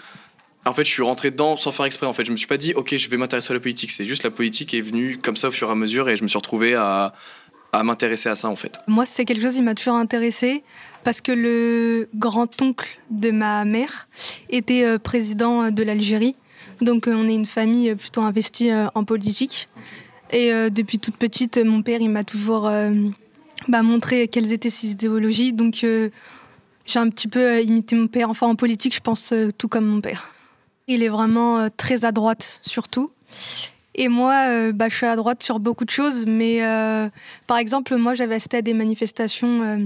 en 0.65 0.73
fait, 0.73 0.83
je 0.83 0.91
suis 0.91 1.01
rentré 1.01 1.31
dedans 1.31 1.57
sans 1.57 1.71
faire 1.71 1.85
exprès. 1.85 2.07
En 2.07 2.13
fait, 2.13 2.25
je 2.25 2.31
me 2.31 2.37
suis 2.37 2.47
pas 2.47 2.57
dit, 2.57 2.73
ok, 2.73 2.95
je 2.95 3.09
vais 3.09 3.17
m'intéresser 3.17 3.51
à 3.51 3.53
la 3.55 3.59
politique. 3.59 3.91
C'est 3.91 4.05
juste 4.05 4.23
la 4.23 4.31
politique 4.31 4.73
est 4.73 4.81
venue 4.81 5.17
comme 5.17 5.35
ça 5.35 5.47
au 5.47 5.51
fur 5.51 5.69
et 5.69 5.71
à 5.71 5.75
mesure, 5.75 6.09
et 6.09 6.17
je 6.17 6.23
me 6.23 6.27
suis 6.27 6.37
retrouvé 6.37 6.75
à, 6.75 7.13
à 7.73 7.83
m'intéresser 7.83 8.29
à 8.29 8.35
ça 8.35 8.47
en 8.47 8.55
fait. 8.55 8.79
Moi, 8.87 9.05
c'est 9.05 9.25
quelque 9.25 9.41
chose 9.41 9.55
qui 9.55 9.61
m'a 9.61 9.75
toujours 9.75 9.95
intéressé 9.95 10.63
parce 11.03 11.21
que 11.21 11.31
le 11.31 12.09
grand-oncle 12.15 12.99
de 13.09 13.31
ma 13.31 13.65
mère 13.65 14.07
était 14.49 14.83
euh, 14.83 14.99
président 14.99 15.71
de 15.71 15.83
l'Algérie. 15.83 16.35
Donc, 16.79 17.07
euh, 17.07 17.13
on 17.15 17.27
est 17.27 17.33
une 17.33 17.45
famille 17.45 17.93
plutôt 17.95 18.21
investie 18.21 18.71
euh, 18.71 18.87
en 18.93 19.03
politique. 19.03 19.67
Et 20.31 20.53
euh, 20.53 20.69
depuis 20.69 20.99
toute 20.99 21.17
petite, 21.17 21.57
mon 21.57 21.81
père, 21.81 22.01
il 22.01 22.09
m'a 22.09 22.23
toujours 22.23 22.67
euh, 22.67 22.91
bah, 23.67 23.83
montré 23.83 24.27
quelles 24.27 24.53
étaient 24.53 24.69
ses 24.69 24.91
idéologies. 24.91 25.53
Donc, 25.53 25.83
euh, 25.83 26.09
j'ai 26.85 26.99
un 26.99 27.09
petit 27.09 27.27
peu 27.27 27.61
imité 27.61 27.95
mon 27.95 28.07
père. 28.07 28.29
Enfin, 28.29 28.47
en 28.47 28.55
politique, 28.55 28.95
je 28.95 29.01
pense 29.01 29.33
tout 29.57 29.67
comme 29.67 29.85
mon 29.85 30.01
père. 30.01 30.33
Il 30.87 31.03
est 31.03 31.09
vraiment 31.09 31.69
très 31.77 32.05
à 32.05 32.11
droite, 32.11 32.59
surtout. 32.63 33.11
Et 33.95 34.07
moi, 34.07 34.71
bah, 34.71 34.89
je 34.89 34.95
suis 34.95 35.05
à 35.05 35.15
droite 35.15 35.43
sur 35.43 35.59
beaucoup 35.59 35.85
de 35.85 35.89
choses. 35.89 36.25
Mais 36.25 36.59
par 37.47 37.57
exemple, 37.57 37.95
moi, 37.95 38.13
j'avais 38.13 38.35
assisté 38.35 38.57
à 38.57 38.61
des 38.61 38.73
manifestations 38.73 39.79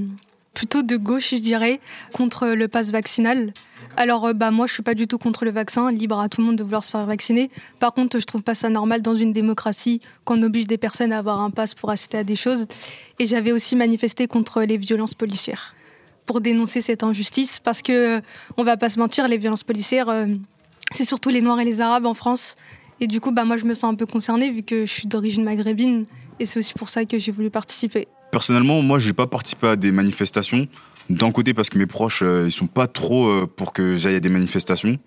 plutôt 0.55 0.81
de 0.81 0.97
gauche, 0.97 1.31
je 1.31 1.35
dirais, 1.35 1.79
contre 2.13 2.47
le 2.47 2.67
pass 2.67 2.89
vaccinal. 2.89 3.53
Alors, 3.97 4.25
euh, 4.25 4.33
bah, 4.33 4.51
moi, 4.51 4.67
je 4.67 4.73
suis 4.73 4.83
pas 4.83 4.93
du 4.93 5.07
tout 5.07 5.17
contre 5.17 5.45
le 5.45 5.51
vaccin, 5.51 5.91
libre 5.91 6.19
à 6.19 6.27
tout 6.27 6.41
le 6.41 6.47
monde 6.47 6.55
de 6.55 6.63
vouloir 6.63 6.83
se 6.83 6.91
faire 6.91 7.05
vacciner. 7.05 7.49
Par 7.79 7.93
contre, 7.93 8.19
je 8.19 8.25
trouve 8.25 8.43
pas 8.43 8.55
ça 8.55 8.69
normal 8.69 9.01
dans 9.01 9.15
une 9.15 9.31
démocratie 9.31 10.01
qu'on 10.23 10.41
oblige 10.41 10.67
des 10.67 10.77
personnes 10.77 11.13
à 11.13 11.19
avoir 11.19 11.39
un 11.41 11.51
pass 11.51 11.75
pour 11.75 11.91
assister 11.91 12.17
à 12.17 12.23
des 12.23 12.35
choses. 12.35 12.65
Et 13.19 13.27
j'avais 13.27 13.51
aussi 13.51 13.75
manifesté 13.75 14.27
contre 14.27 14.63
les 14.63 14.77
violences 14.77 15.13
policières 15.13 15.75
pour 16.25 16.41
dénoncer 16.41 16.81
cette 16.81 17.03
injustice 17.03 17.59
parce 17.59 17.81
que, 17.81 18.21
on 18.57 18.63
va 18.63 18.77
pas 18.77 18.89
se 18.89 18.97
mentir, 18.99 19.27
les 19.27 19.37
violences 19.37 19.63
policières, 19.63 20.09
euh, 20.09 20.25
c'est 20.95 21.05
surtout 21.05 21.29
les 21.29 21.41
Noirs 21.41 21.59
et 21.59 21.65
les 21.65 21.81
Arabes 21.81 22.05
en 22.05 22.13
France. 22.13 22.55
Et 23.01 23.07
du 23.07 23.19
coup, 23.19 23.31
bah, 23.31 23.43
moi, 23.43 23.57
je 23.57 23.65
me 23.65 23.73
sens 23.73 23.91
un 23.91 23.95
peu 23.95 24.05
concernée 24.05 24.51
vu 24.51 24.63
que 24.63 24.85
je 24.85 24.91
suis 24.91 25.07
d'origine 25.07 25.43
maghrébine. 25.43 26.05
Et 26.39 26.45
c'est 26.45 26.59
aussi 26.59 26.73
pour 26.73 26.89
ça 26.89 27.05
que 27.05 27.19
j'ai 27.19 27.31
voulu 27.31 27.49
participer. 27.49 28.07
Personnellement, 28.31 28.81
moi, 28.81 28.99
je 28.99 29.07
n'ai 29.07 29.13
pas 29.13 29.27
participé 29.27 29.67
à 29.67 29.75
des 29.75 29.91
manifestations. 29.91 30.67
D'un 31.09 31.31
côté, 31.31 31.53
parce 31.53 31.69
que 31.69 31.77
mes 31.77 31.85
proches, 31.85 32.23
euh, 32.23 32.45
ils 32.47 32.51
sont 32.51 32.67
pas 32.67 32.87
trop 32.87 33.27
euh, 33.27 33.47
pour 33.47 33.73
que 33.73 33.95
j'aille 33.95 34.15
à 34.15 34.19
des 34.19 34.29
manifestations. 34.29 34.97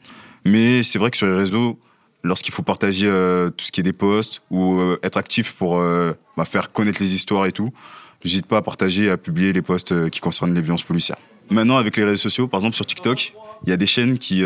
Mais 0.45 0.83
c'est 0.83 0.99
vrai 0.99 1.11
que 1.11 1.16
sur 1.16 1.26
les 1.26 1.35
réseaux, 1.35 1.78
lorsqu'il 2.23 2.54
faut 2.54 2.62
partager 2.62 3.07
euh, 3.09 3.50
tout 3.50 3.64
ce 3.64 3.73
qui 3.73 3.80
est 3.80 3.83
des 3.85 3.92
posts 3.92 4.42
ou 4.50 4.80
être 5.02 5.16
actif 5.16 5.52
pour 5.52 5.78
bah, 5.78 6.45
faire 6.45 6.71
connaître 6.73 7.00
les 7.00 7.14
histoires 7.14 7.47
et 7.47 7.52
tout, 7.52 7.71
j'hésite 8.25 8.47
pas 8.47 8.59
à 8.59 8.62
partager 8.62 9.04
et 9.04 9.11
à 9.11 9.16
publier 9.16 9.52
les 9.52 9.62
posts 9.62 10.09
qui 10.11 10.21
concernent 10.21 10.54
les 10.54 10.62
violences 10.62 10.85
policières. 10.85 11.18
Maintenant, 11.50 11.76
avec 11.76 11.97
les 11.97 12.04
réseaux 12.04 12.16
sociaux, 12.23 12.47
par 12.47 12.59
exemple 12.59 12.76
sur 12.76 12.87
TikTok, 12.87 13.35
il 13.64 13.71
y 13.71 13.73
a 13.73 13.76
des 13.76 13.87
chaînes 13.87 14.18
qui 14.18 14.45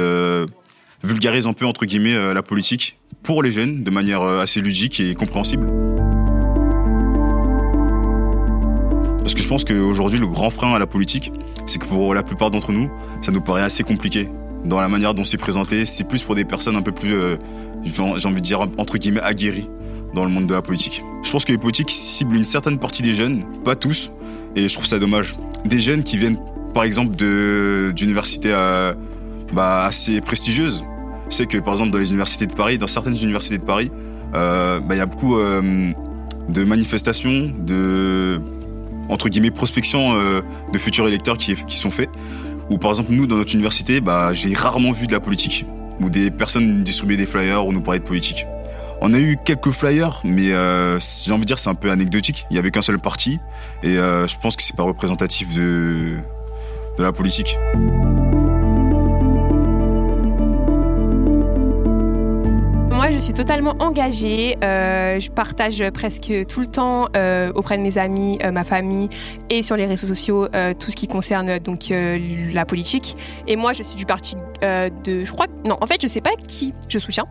vulgarisent 1.02 1.47
un 1.47 1.52
peu 1.52 1.66
entre 1.66 1.85
guillemets 1.85 2.14
euh, 2.14 2.35
la 2.35 2.42
politique 2.42 2.99
pour 3.23 3.42
les 3.42 3.52
jeunes 3.52 3.82
de 3.82 3.90
manière 3.90 4.23
euh, 4.23 4.40
assez 4.40 4.61
ludique 4.61 5.00
et 5.00 5.14
compréhensible. 5.14 5.66
Parce 9.18 9.35
que 9.35 9.42
je 9.42 9.49
pense 9.49 9.64
qu'aujourd'hui, 9.64 10.18
le 10.18 10.26
grand 10.26 10.50
frein 10.50 10.75
à 10.75 10.78
la 10.78 10.87
politique, 10.87 11.32
c'est 11.66 11.78
que 11.78 11.87
pour 11.87 12.14
la 12.14 12.23
plupart 12.23 12.50
d'entre 12.50 12.73
nous, 12.73 12.90
ça 13.21 13.30
nous 13.30 13.40
paraît 13.40 13.62
assez 13.62 13.85
compliqué. 13.85 14.28
Dans 14.64 14.80
la 14.80 14.88
manière 14.88 15.14
dont 15.14 15.25
c'est 15.25 15.38
présenté, 15.38 15.85
c'est 15.85 16.04
plus 16.04 16.23
pour 16.23 16.35
des 16.35 16.44
personnes 16.44 16.76
un 16.76 16.82
peu 16.82 16.92
plus, 16.92 17.14
euh, 17.14 17.37
j'ai 17.85 18.02
envie 18.02 18.37
de 18.37 18.40
dire, 18.40 18.61
entre 18.78 18.99
guillemets, 18.99 19.21
aguerries 19.21 19.68
dans 20.14 20.25
le 20.25 20.30
monde 20.30 20.47
de 20.47 20.54
la 20.54 20.62
politique. 20.62 21.04
Je 21.23 21.30
pense 21.30 21.44
que 21.44 21.52
les 21.52 21.59
politiques 21.59 21.90
ciblent 21.90 22.37
une 22.37 22.44
certaine 22.44 22.78
partie 22.78 23.02
des 23.02 23.14
jeunes, 23.14 23.44
pas 23.64 23.76
tous, 23.76 24.11
et 24.56 24.68
je 24.68 24.75
trouve 24.75 24.87
ça 24.87 24.99
dommage. 24.99 25.37
Des 25.64 25.80
jeunes 25.80 26.02
qui 26.02 26.16
viennent, 26.16 26.38
par 26.75 26.85
exemple, 26.85 27.14
d'universités 27.94 28.50
bah, 29.52 29.85
assez 29.85 30.21
prestigieuses. 30.21 30.85
Je 31.33 31.39
sais 31.39 31.47
que, 31.47 31.57
par 31.57 31.73
exemple, 31.73 31.93
dans 31.93 31.99
les 31.99 32.11
universités 32.11 32.47
de 32.47 32.53
Paris, 32.53 32.77
dans 32.77 32.87
certaines 32.87 33.17
universités 33.17 33.57
de 33.57 33.65
Paris, 33.65 33.91
euh, 34.35 34.81
bah, 34.81 34.95
il 34.95 34.99
y 34.99 35.01
a 35.01 35.07
beaucoup 35.07 35.39
euh, 35.39 35.91
de 36.51 36.65
manifestations, 36.65 37.51
de 37.59 38.39
entre 39.09 39.31
guillemets 39.31 39.51
prospection 39.51 40.15
euh, 40.15 40.43
de 40.75 40.79
futurs 40.79 41.09
électeurs 41.09 41.39
qui, 41.39 41.57
sont 41.69 41.91
faits. 41.91 42.11
Ou 42.69 42.77
par 42.77 42.91
exemple 42.91 43.12
nous 43.12 43.27
dans 43.27 43.37
notre 43.37 43.55
université, 43.55 44.03
bah, 44.03 44.35
j'ai 44.35 44.53
rarement 44.53 44.93
vu 44.93 45.07
de 45.07 45.12
la 45.12 45.21
politique 45.21 45.65
ou 46.01 46.11
des 46.11 46.31
personnes 46.31 46.83
distribuer 46.83 47.17
des 47.17 47.27
flyers 47.27 47.67
ou 47.67 47.73
nous 47.73 47.81
parler 47.81 48.01
de 48.01 48.05
politique. 48.05 48.47
On 49.01 49.15
a 49.15 49.19
eu 49.19 49.39
quelques 49.43 49.71
flyers, 49.71 50.21
mais 50.25 50.49
j'ai 50.49 51.33
envie 51.33 51.41
de 51.41 51.47
dire 51.47 51.59
c'est 51.59 51.71
un 51.71 51.75
peu 51.75 51.91
anecdotique. 51.91 52.45
Il 52.51 52.57
y 52.57 52.59
avait 52.59 52.71
qu'un 52.71 52.83
seul 52.83 52.99
parti 52.99 53.39
et 53.83 53.95
je 53.95 54.35
pense 54.41 54.55
que 54.55 54.62
c'est 54.62 54.77
pas 54.77 54.85
représentatif 54.85 55.55
de 55.55 56.19
de 56.99 57.03
la 57.03 57.12
politique. 57.12 57.57
Suis 63.23 63.35
totalement 63.35 63.76
engagée. 63.79 64.57
Euh, 64.64 65.21
je 65.21 65.31
partage 65.31 65.83
presque 65.91 66.33
tout 66.49 66.61
le 66.61 66.67
temps 66.67 67.09
euh, 67.17 67.52
auprès 67.55 67.79
de 67.79 67.83
mes 67.83 67.97
amis, 67.97 68.38
euh, 68.43 68.50
ma 68.50 68.64
famille 68.64 69.09
et 69.49 69.62
sur 69.62 69.76
les 69.76 69.87
réseaux 69.87 70.09
sociaux 70.09 70.49
tout 70.79 70.91
ce 70.91 70.97
qui 70.97 71.07
concerne 71.07 71.59
donc 71.59 71.85
la 71.91 72.64
politique. 72.64 73.17
Et 73.47 73.55
moi, 73.57 73.73
je 73.73 73.83
suis 73.83 73.97
du 73.97 74.07
parti 74.07 74.35
de, 74.61 75.25
je 75.25 75.33
crois, 75.33 75.47
non, 75.64 75.76
en 75.81 75.87
fait, 75.87 76.00
je 76.02 76.09
sais 76.09 76.21
pas 76.21 76.31
qui 76.49 76.75
je 76.88 76.99
soutiens. 76.99 77.26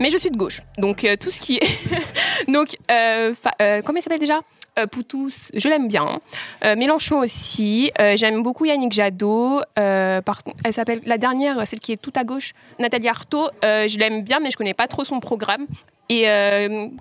Mais 0.00 0.10
je 0.10 0.18
suis 0.18 0.30
de 0.30 0.36
gauche, 0.36 0.60
donc 0.78 1.06
tout 1.20 1.30
ce 1.30 1.40
qui 1.40 1.56
est, 1.56 2.48
donc 2.52 2.76
comment 2.88 3.98
il 3.98 4.02
s'appelle 4.02 4.18
déjà? 4.18 4.40
Euh, 4.78 4.86
Poutou, 4.86 5.30
je 5.54 5.68
l'aime 5.68 5.88
bien. 5.88 6.20
Euh, 6.64 6.76
Mélenchon 6.76 7.20
aussi. 7.20 7.90
Euh, 8.00 8.16
J'aime 8.16 8.42
beaucoup 8.42 8.64
Yannick 8.64 8.92
Jadot. 8.92 9.60
Euh, 9.78 10.20
elle 10.64 10.72
s'appelle 10.72 11.00
la 11.06 11.18
dernière, 11.18 11.66
celle 11.66 11.80
qui 11.80 11.92
est 11.92 11.96
tout 11.96 12.12
à 12.16 12.24
gauche, 12.24 12.52
Nathalie 12.78 13.08
Arthaud. 13.08 13.48
Je 13.62 13.98
l'aime 13.98 14.22
bien, 14.22 14.40
mais 14.40 14.50
je 14.50 14.56
connais 14.56 14.74
pas 14.74 14.86
trop 14.86 15.04
son 15.04 15.20
programme. 15.20 15.66
Et 16.10 16.26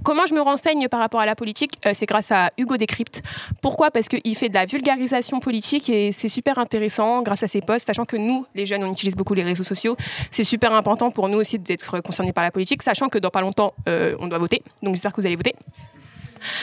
comment 0.04 0.26
je 0.26 0.34
me 0.34 0.42
renseigne 0.42 0.88
par 0.88 1.00
rapport 1.00 1.20
à 1.20 1.26
la 1.26 1.36
politique 1.36 1.74
C'est 1.94 2.06
grâce 2.06 2.32
à 2.32 2.52
Hugo 2.58 2.78
Décrypte. 2.78 3.22
Pourquoi? 3.62 3.92
Parce 3.92 4.08
qu'il 4.08 4.36
fait 4.36 4.50
de 4.50 4.54
la 4.54 4.66
vulgarisation 4.66 5.40
politique 5.40 5.90
et 5.90 6.12
c'est 6.12 6.30
super 6.30 6.58
intéressant 6.58 7.22
grâce 7.22 7.44
à 7.44 7.48
ses 7.48 7.62
posts, 7.62 7.88
sachant 7.88 8.06
que 8.06 8.16
nous, 8.16 8.46
les 8.56 8.66
jeunes, 8.66 8.84
on 8.84 8.92
utilise 8.92 9.16
beaucoup 9.16 9.34
les 9.34 9.44
réseaux 9.44 9.66
sociaux. 9.66 9.98
C'est 10.32 10.46
super 10.46 10.74
important 10.74 11.12
pour 11.12 11.28
nous 11.28 11.38
aussi 11.38 11.60
d'être 11.60 12.00
concernés 12.00 12.34
par 12.34 12.44
la 12.44 12.52
politique, 12.52 12.82
sachant 12.82 13.10
que 13.10 13.18
dans 13.18 13.30
pas 13.30 13.42
longtemps, 13.42 13.74
on 13.88 14.28
doit 14.28 14.40
voter. 14.40 14.64
Donc 14.82 14.96
j'espère 14.96 15.12
que 15.12 15.20
vous 15.20 15.28
allez 15.28 15.36
voter. 15.36 15.54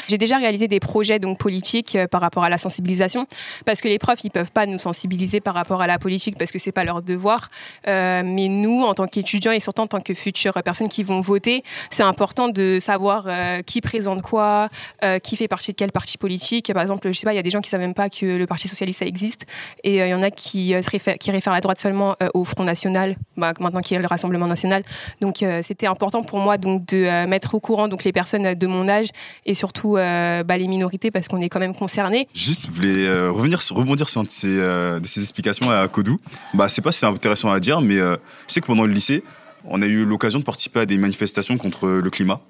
J'ai 0.08 0.18
déjà 0.18 0.36
réalisé 0.38 0.68
des 0.68 0.80
projets 0.80 1.18
donc 1.18 1.38
politiques 1.38 1.96
euh, 1.96 2.06
par 2.06 2.20
rapport 2.20 2.44
à 2.44 2.48
la 2.48 2.58
sensibilisation 2.58 3.26
parce 3.64 3.80
que 3.80 3.88
les 3.88 3.98
profs 3.98 4.24
ils 4.24 4.30
peuvent 4.30 4.50
pas 4.50 4.66
nous 4.66 4.78
sensibiliser 4.78 5.40
par 5.40 5.54
rapport 5.54 5.80
à 5.80 5.86
la 5.86 5.98
politique 5.98 6.36
parce 6.38 6.50
que 6.50 6.58
c'est 6.58 6.72
pas 6.72 6.84
leur 6.84 7.02
devoir. 7.02 7.50
Euh, 7.86 8.22
mais 8.24 8.48
nous 8.48 8.82
en 8.82 8.94
tant 8.94 9.06
qu'étudiants 9.06 9.52
et 9.52 9.60
surtout 9.60 9.82
en 9.82 9.86
tant 9.86 10.00
que 10.00 10.14
futures 10.14 10.54
personnes 10.64 10.88
qui 10.88 11.02
vont 11.02 11.20
voter, 11.20 11.62
c'est 11.90 12.02
important 12.02 12.48
de 12.48 12.78
savoir 12.80 13.24
euh, 13.26 13.60
qui 13.62 13.80
présente 13.80 14.22
quoi, 14.22 14.68
qui 15.22 15.36
fait 15.36 15.48
partie 15.48 15.72
de 15.72 15.76
quel 15.76 15.92
parti 15.92 16.18
politique. 16.18 16.72
Par 16.72 16.82
exemple, 16.82 17.08
je 17.08 17.18
sais 17.18 17.24
pas, 17.24 17.32
il 17.32 17.36
y 17.36 17.38
a 17.38 17.42
des 17.42 17.50
gens 17.50 17.60
qui 17.60 17.70
savent 17.70 17.80
même 17.80 17.94
pas 17.94 18.08
que 18.10 18.26
le 18.26 18.46
Parti 18.46 18.68
socialiste 18.68 19.00
ça 19.00 19.06
existe 19.06 19.46
et 19.84 19.98
il 19.98 20.08
y 20.08 20.14
en 20.14 20.22
a 20.22 20.30
qui 20.30 20.68
se 20.70 20.90
réfèrent, 20.90 21.18
qui 21.18 21.30
la 21.30 21.60
droite 21.60 21.78
seulement 21.78 22.16
au 22.34 22.44
Front 22.44 22.64
National, 22.64 23.16
bah, 23.36 23.52
maintenant 23.60 23.80
qu'il 23.80 23.94
y 23.94 23.98
a 23.98 24.00
le 24.00 24.06
Rassemblement 24.06 24.46
National. 24.46 24.82
Donc 25.20 25.44
c'était 25.62 25.86
important 25.86 26.22
pour 26.22 26.38
moi 26.38 26.58
donc 26.58 26.86
de 26.86 27.26
mettre 27.26 27.54
au 27.54 27.60
courant 27.60 27.88
donc 27.88 28.04
les 28.04 28.12
personnes 28.12 28.54
de 28.54 28.66
mon 28.66 28.88
âge 28.88 29.08
et 29.46 29.54
surtout 29.54 29.69
euh, 29.84 30.42
bah, 30.42 30.56
les 30.56 30.68
minorités 30.68 31.10
parce 31.10 31.28
qu'on 31.28 31.40
est 31.40 31.48
quand 31.48 31.60
même 31.60 31.74
concernés. 31.74 32.28
Juste, 32.34 32.66
je 32.66 32.72
voulais 32.72 33.06
euh, 33.06 33.30
revenir, 33.30 33.60
rebondir 33.70 34.08
sur 34.08 34.20
un 34.20 34.24
de 34.24 34.30
ces, 34.30 34.58
euh, 34.58 35.00
de 35.00 35.06
ces 35.06 35.20
explications 35.22 35.70
à 35.70 35.86
Kodou. 35.88 36.20
Bah, 36.54 36.68
c'est 36.68 36.82
pas 36.82 36.92
si 36.92 37.00
c'est 37.00 37.06
intéressant 37.06 37.50
à 37.50 37.60
dire, 37.60 37.80
mais 37.80 37.96
je 37.96 38.18
sais 38.46 38.60
que 38.60 38.66
pendant 38.66 38.86
le 38.86 38.92
lycée, 38.92 39.24
on 39.64 39.82
a 39.82 39.86
eu 39.86 40.04
l'occasion 40.04 40.38
de 40.38 40.44
participer 40.44 40.80
à 40.80 40.86
des 40.86 40.98
manifestations 40.98 41.56
contre 41.58 41.88
le 41.88 42.10
climat. 42.10 42.40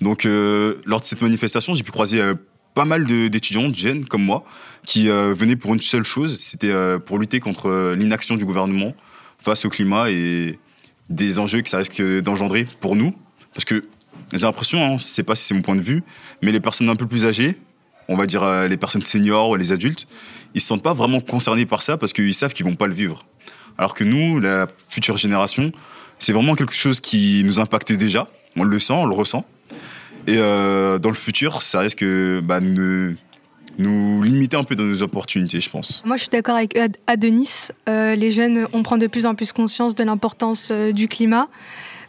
Donc, 0.00 0.24
lors 0.24 1.00
de 1.00 1.04
cette 1.04 1.22
manifestation, 1.22 1.74
j'ai 1.74 1.82
pu 1.82 1.90
croiser 1.90 2.22
pas 2.74 2.84
mal 2.84 3.06
d'étudiants, 3.06 3.68
de 3.68 3.74
jeunes 3.74 4.06
comme 4.06 4.22
moi, 4.22 4.44
qui 4.84 5.08
venaient 5.08 5.56
pour 5.56 5.74
une 5.74 5.80
seule 5.80 6.04
chose, 6.04 6.38
c'était 6.38 6.72
pour 7.04 7.18
lutter 7.18 7.40
contre 7.40 7.94
l'inaction 7.96 8.36
du 8.36 8.44
gouvernement 8.44 8.94
face 9.38 9.64
au 9.64 9.70
climat 9.70 10.10
et 10.10 10.58
des 11.08 11.38
enjeux 11.38 11.62
que 11.62 11.70
ça 11.70 11.78
risque 11.78 12.02
d'engendrer 12.20 12.66
pour 12.80 12.94
nous. 12.94 13.14
Parce 13.54 13.64
que 13.64 13.84
j'ai 14.32 14.42
l'impression, 14.46 14.82
hein, 14.82 14.96
je 14.98 15.04
sais 15.04 15.22
pas 15.22 15.34
si 15.34 15.44
c'est 15.44 15.54
mon 15.54 15.62
point 15.62 15.76
de 15.76 15.80
vue, 15.80 16.02
mais 16.42 16.52
les 16.52 16.60
personnes 16.60 16.88
un 16.90 16.96
peu 16.96 17.06
plus 17.06 17.26
âgées, 17.26 17.58
on 18.08 18.16
va 18.16 18.26
dire 18.26 18.42
euh, 18.42 18.68
les 18.68 18.76
personnes 18.76 19.02
seniors 19.02 19.50
ou 19.50 19.56
les 19.56 19.72
adultes, 19.72 20.06
ils 20.54 20.60
se 20.60 20.66
sentent 20.66 20.82
pas 20.82 20.94
vraiment 20.94 21.20
concernés 21.20 21.66
par 21.66 21.82
ça 21.82 21.96
parce 21.96 22.12
qu'ils 22.12 22.34
savent 22.34 22.52
qu'ils 22.52 22.64
vont 22.64 22.74
pas 22.74 22.86
le 22.86 22.94
vivre. 22.94 23.26
Alors 23.76 23.94
que 23.94 24.04
nous, 24.04 24.40
la 24.40 24.66
future 24.88 25.16
génération, 25.16 25.72
c'est 26.18 26.32
vraiment 26.32 26.54
quelque 26.54 26.74
chose 26.74 27.00
qui 27.00 27.42
nous 27.44 27.60
impacte 27.60 27.92
déjà. 27.92 28.28
On 28.56 28.64
le 28.64 28.78
sent, 28.78 28.94
on 28.94 29.06
le 29.06 29.14
ressent. 29.14 29.44
Et 30.26 30.36
euh, 30.38 30.98
dans 30.98 31.10
le 31.10 31.14
futur, 31.14 31.62
ça 31.62 31.80
risque 31.80 32.04
bah, 32.42 32.60
de 32.60 33.14
nous 33.78 34.22
limiter 34.22 34.56
un 34.56 34.64
peu 34.64 34.74
dans 34.74 34.82
nos 34.84 35.02
opportunités, 35.02 35.60
je 35.60 35.70
pense. 35.70 36.02
Moi, 36.04 36.16
je 36.16 36.22
suis 36.22 36.30
d'accord 36.30 36.56
avec 36.56 36.76
Ad- 36.76 36.96
Adonis. 37.06 37.68
Euh, 37.88 38.16
les 38.16 38.32
jeunes, 38.32 38.66
on 38.72 38.82
prend 38.82 38.98
de 38.98 39.06
plus 39.06 39.24
en 39.26 39.36
plus 39.36 39.52
conscience 39.52 39.94
de 39.94 40.02
l'importance 40.02 40.72
du 40.72 41.06
climat. 41.06 41.48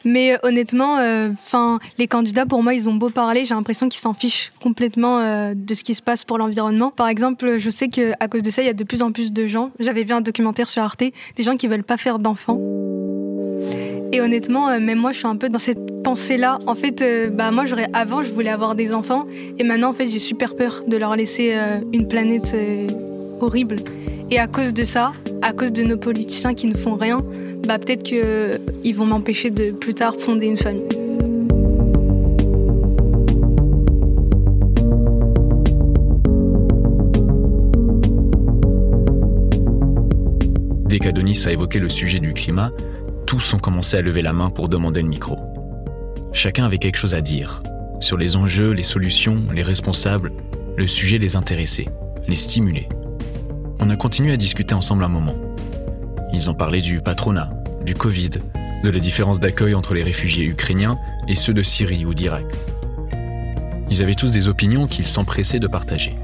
Mais 0.06 0.34
euh, 0.34 0.38
honnêtement, 0.44 0.98
euh, 0.98 1.30
'fin, 1.38 1.80
les 1.98 2.08
candidats, 2.08 2.46
pour 2.46 2.64
moi, 2.64 2.74
ils 2.74 2.90
ont 2.90 2.96
beau 2.96 3.10
parler, 3.10 3.46
j'ai 3.46 3.54
l'impression 3.54 3.90
qu'ils 3.90 4.00
s'en 4.00 4.14
fichent 4.14 4.52
complètement 4.62 5.20
euh, 5.20 5.54
de 5.56 5.74
ce 5.74 5.84
qui 5.84 5.96
se 5.96 6.02
passe 6.02 6.24
pour 6.24 6.38
l'environnement. 6.38 6.92
Par 6.92 7.08
exemple, 7.08 7.58
je 7.58 7.70
sais 7.70 7.90
qu'à 7.90 8.28
cause 8.28 8.44
de 8.44 8.50
ça, 8.50 8.62
il 8.62 8.66
y 8.66 8.70
a 8.70 8.74
de 8.74 8.84
plus 8.84 9.02
en 9.02 9.12
plus 9.12 9.34
de 9.34 9.48
gens, 9.48 9.72
j'avais 9.80 10.04
vu 10.04 10.14
un 10.14 10.22
documentaire 10.22 10.70
sur 10.70 10.84
Arte, 10.84 11.04
des 11.36 11.44
gens 11.44 11.56
qui 11.56 11.68
veulent 11.68 11.84
pas 11.84 11.98
faire 11.98 12.20
d'enfants. 12.20 12.60
Et 14.12 14.22
honnêtement, 14.22 14.80
même 14.80 14.98
moi, 14.98 15.12
je 15.12 15.18
suis 15.18 15.28
un 15.28 15.36
peu 15.36 15.50
dans 15.50 15.60
cette 15.60 16.02
pensée-là. 16.04 16.58
En 16.66 16.74
fait, 16.74 17.04
bah, 17.32 17.52
moi, 17.52 17.66
j'aurais, 17.66 17.88
avant, 17.94 18.24
je 18.24 18.32
voulais 18.32 18.50
avoir 18.50 18.74
des 18.74 18.92
enfants. 18.92 19.28
Et 19.60 19.64
maintenant, 19.64 19.90
en 19.90 19.94
fait, 19.94 20.08
j'ai 20.08 20.18
super 20.18 20.56
peur 20.56 20.84
de 20.88 20.98
leur 20.98 21.16
laisser 21.16 21.56
une 21.94 22.08
planète 22.08 22.56
horrible. 23.40 23.76
Et 24.32 24.40
à 24.40 24.48
cause 24.48 24.74
de 24.74 24.84
ça, 24.84 25.12
à 25.44 25.54
cause 25.54 25.72
de 25.72 25.84
nos 25.84 25.98
politiciens 25.98 26.56
qui 26.56 26.68
ne 26.68 26.76
font 26.76 26.96
rien, 26.96 27.22
bah, 27.68 27.80
peut-être 27.80 28.04
qu'ils 28.04 28.96
vont 28.96 29.06
m'empêcher 29.06 29.50
de 29.50 29.72
plus 29.72 29.94
tard 29.94 30.16
fonder 30.20 30.48
une 30.48 30.58
famille. 30.58 30.88
Dès 40.88 40.98
qu'Adonis 40.98 41.44
a 41.46 41.52
évoqué 41.52 41.80
le 41.80 41.90
sujet 41.90 42.20
du 42.20 42.34
climat, 42.34 42.72
tous 43.28 43.54
ont 43.54 43.60
commencé 43.60 43.96
à 43.96 44.02
lever 44.02 44.24
la 44.24 44.34
main 44.34 44.50
pour 44.50 44.70
demander 44.70 45.04
le 45.04 45.08
micro. 45.08 45.38
Chacun 46.34 46.66
avait 46.66 46.80
quelque 46.80 46.98
chose 46.98 47.14
à 47.14 47.22
dire 47.22 47.62
sur 48.00 48.18
les 48.18 48.36
enjeux, 48.36 48.72
les 48.72 48.84
solutions, 48.84 49.44
les 49.54 49.62
responsables. 49.62 50.32
Le 50.78 50.88
sujet 50.88 51.18
les 51.18 51.36
intéressait, 51.36 51.88
les 52.28 52.36
stimulait. 52.36 52.88
On 53.80 53.90
a 53.90 53.96
continué 53.96 54.32
à 54.32 54.38
discuter 54.38 54.74
ensemble 54.74 55.04
un 55.04 55.10
moment. 55.10 55.36
Ils 56.32 56.50
ont 56.50 56.54
parlé 56.54 56.82
du 56.82 57.02
patronat, 57.02 57.52
du 57.86 57.96
Covid, 57.96 58.30
de 58.84 58.90
la 58.90 59.00
différence 59.00 59.40
d'accueil 59.40 59.74
entre 59.74 59.94
les 59.94 60.04
réfugiés 60.04 60.46
ukrainiens 60.46 60.98
et 61.28 61.36
ceux 61.36 61.54
de 61.54 61.64
Syrie 61.64 62.06
ou 62.06 62.14
d'Irak. 62.14 62.46
Ils 63.90 64.02
avaient 64.02 64.16
tous 64.16 64.32
des 64.32 64.48
opinions 64.48 64.88
qu'ils 64.88 65.08
s'empressaient 65.08 65.60
de 65.60 65.68
partager. 65.68 66.16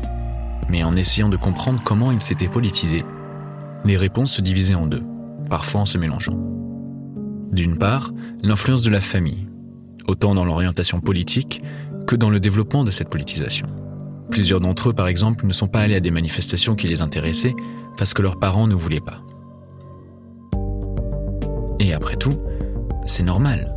Mais 0.70 0.84
en 0.84 0.96
essayant 0.96 1.30
de 1.30 1.38
comprendre 1.38 1.82
comment 1.84 2.12
ils 2.12 2.22
s'étaient 2.22 2.48
politisés, 2.48 3.04
les 3.84 3.98
réponses 3.98 4.34
se 4.34 4.42
divisaient 4.42 4.76
en 4.76 4.88
deux, 4.88 5.04
parfois 5.50 5.82
en 5.82 5.86
se 5.86 5.98
mélangeant. 5.98 6.38
D'une 7.52 7.78
part, 7.78 8.12
l'influence 8.44 8.84
de 8.84 8.90
la 8.90 9.02
famille, 9.02 9.48
autant 10.08 10.36
dans 10.36 10.46
l'orientation 10.46 11.00
politique 11.00 11.64
que 12.06 12.16
dans 12.16 12.30
le 12.30 12.40
développement 12.40 12.84
de 12.84 12.92
cette 12.92 13.10
politisation. 13.10 13.68
Plusieurs 14.30 14.60
d'entre 14.60 14.90
eux, 14.90 14.94
par 14.94 15.08
exemple, 15.08 15.46
ne 15.46 15.54
sont 15.54 15.68
pas 15.68 15.82
allés 15.82 15.96
à 15.96 16.00
des 16.00 16.12
manifestations 16.12 16.76
qui 16.76 16.88
les 16.88 17.02
intéressaient 17.02 17.56
parce 17.98 18.14
que 18.14 18.22
leurs 18.22 18.40
parents 18.40 18.68
ne 18.68 18.76
voulaient 18.76 19.00
pas. 19.00 19.25
Et 21.80 21.94
après 21.94 22.16
tout, 22.16 22.42
c'est 23.06 23.24
normal. 23.24 23.76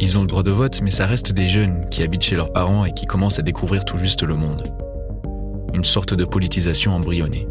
Ils 0.00 0.18
ont 0.18 0.22
le 0.22 0.26
droit 0.26 0.42
de 0.42 0.50
vote, 0.50 0.80
mais 0.82 0.90
ça 0.90 1.06
reste 1.06 1.32
des 1.32 1.48
jeunes 1.48 1.86
qui 1.90 2.02
habitent 2.02 2.22
chez 2.22 2.36
leurs 2.36 2.52
parents 2.52 2.84
et 2.84 2.92
qui 2.92 3.06
commencent 3.06 3.38
à 3.38 3.42
découvrir 3.42 3.84
tout 3.84 3.96
juste 3.96 4.22
le 4.22 4.34
monde. 4.34 4.64
Une 5.72 5.84
sorte 5.84 6.14
de 6.14 6.24
politisation 6.24 6.94
embryonnée. 6.94 7.46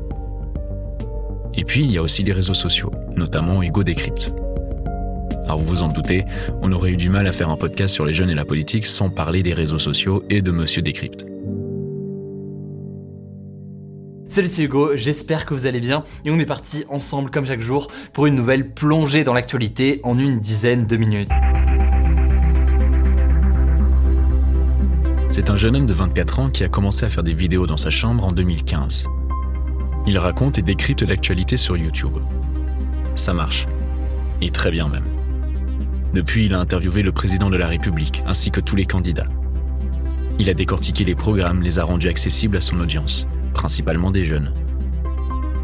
Et 1.56 1.64
puis, 1.64 1.84
il 1.84 1.92
y 1.92 1.98
a 1.98 2.02
aussi 2.02 2.24
les 2.24 2.34
réseaux 2.34 2.54
sociaux, 2.54 2.92
notamment 3.16 3.64
Hugo 3.64 3.84
Décrypte. 3.84 4.34
Alors 5.46 5.60
vous 5.60 5.76
vous 5.76 5.84
en 5.84 5.90
doutez, 5.90 6.26
on 6.64 6.72
aurait 6.72 6.92
eu 6.92 6.98
du 6.98 7.10
mal 7.10 7.28
à 7.28 7.32
faire 7.32 7.50
un 7.50 7.58
podcast 7.58 7.94
sur 7.94 8.04
les 8.04 8.14
jeunes 8.14 8.32
et 8.32 8.36
la 8.36 8.46
politique 8.46 8.86
sans 8.86 9.10
parler 9.10 9.44
des 9.44 9.54
réseaux 9.54 9.80
sociaux 9.80 10.24
et 10.30 10.42
de 10.42 10.50
Monsieur 10.50 10.82
Décrypte. 10.82 11.26
Salut 14.36 14.50
c'est 14.50 14.64
Hugo, 14.64 14.98
j'espère 14.98 15.46
que 15.46 15.54
vous 15.54 15.66
allez 15.66 15.80
bien 15.80 16.04
et 16.26 16.30
on 16.30 16.38
est 16.38 16.46
parti 16.46 16.84
ensemble 16.90 17.32
comme 17.32 17.46
chaque 17.46 17.62
jour 17.62 17.88
pour 18.12 18.26
une 18.26 18.36
nouvelle 18.36 18.70
plongée 18.70 19.24
dans 19.24 19.32
l'actualité 19.32 20.02
en 20.04 20.20
une 20.20 20.42
dizaine 20.42 20.86
de 20.88 20.98
minutes. 20.98 21.30
C'est 25.30 25.50
un 25.50 25.56
jeune 25.56 25.78
homme 25.78 25.88
de 25.88 25.94
24 25.94 26.40
ans 26.40 26.50
qui 26.50 26.66
a 26.66 26.68
commencé 26.68 27.06
à 27.06 27.10
faire 27.10 27.24
des 27.24 27.34
vidéos 27.34 27.66
dans 27.66 27.78
sa 27.78 27.90
chambre 27.90 28.26
en 28.26 28.34
2015. 28.34 29.08
Il 30.06 30.18
raconte 30.18 30.58
et 30.58 30.62
décrypte 30.62 31.04
l'actualité 31.04 31.56
sur 31.56 31.78
YouTube. 31.78 32.18
Ça 33.16 33.34
marche. 33.34 33.68
Et 34.42 34.50
très 34.50 34.70
bien 34.70 34.90
même. 34.90 35.06
Depuis, 36.14 36.48
il 36.48 36.54
a 36.54 36.60
interviewé 36.60 37.04
le 37.04 37.14
président 37.14 37.50
de 37.50 37.56
la 37.56 37.68
République 37.68 38.22
ainsi 38.28 38.52
que 38.52 38.60
tous 38.60 38.76
les 38.76 38.86
candidats. 38.86 39.30
Il 40.40 40.50
a 40.50 40.54
décortiqué 40.54 41.06
les 41.06 41.16
programmes, 41.16 41.62
les 41.62 41.80
a 41.80 41.86
rendus 41.86 42.10
accessibles 42.10 42.58
à 42.58 42.62
son 42.62 42.82
audience, 42.82 43.26
principalement 43.66 44.12
des 44.12 44.26
jeunes. 44.26 44.54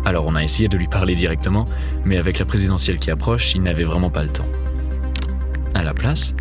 Alors 0.05 0.25
on 0.25 0.33
a 0.33 0.43
essayé 0.43 0.67
de 0.67 0.75
lui 0.75 0.87
parler 0.87 1.13
directement, 1.13 1.67
mais 2.03 2.17
avec 2.17 2.39
la 2.39 2.45
présidentielle 2.45 2.97
qui 2.97 3.11
approche, 3.11 3.53
il 3.53 3.61
n'avait 3.61 3.83
vraiment 3.83 4.09
pas 4.09 4.23
le 4.23 4.31
temps. 4.31 4.47
À 5.75 5.83
la 5.83 5.93
place, 5.93 6.33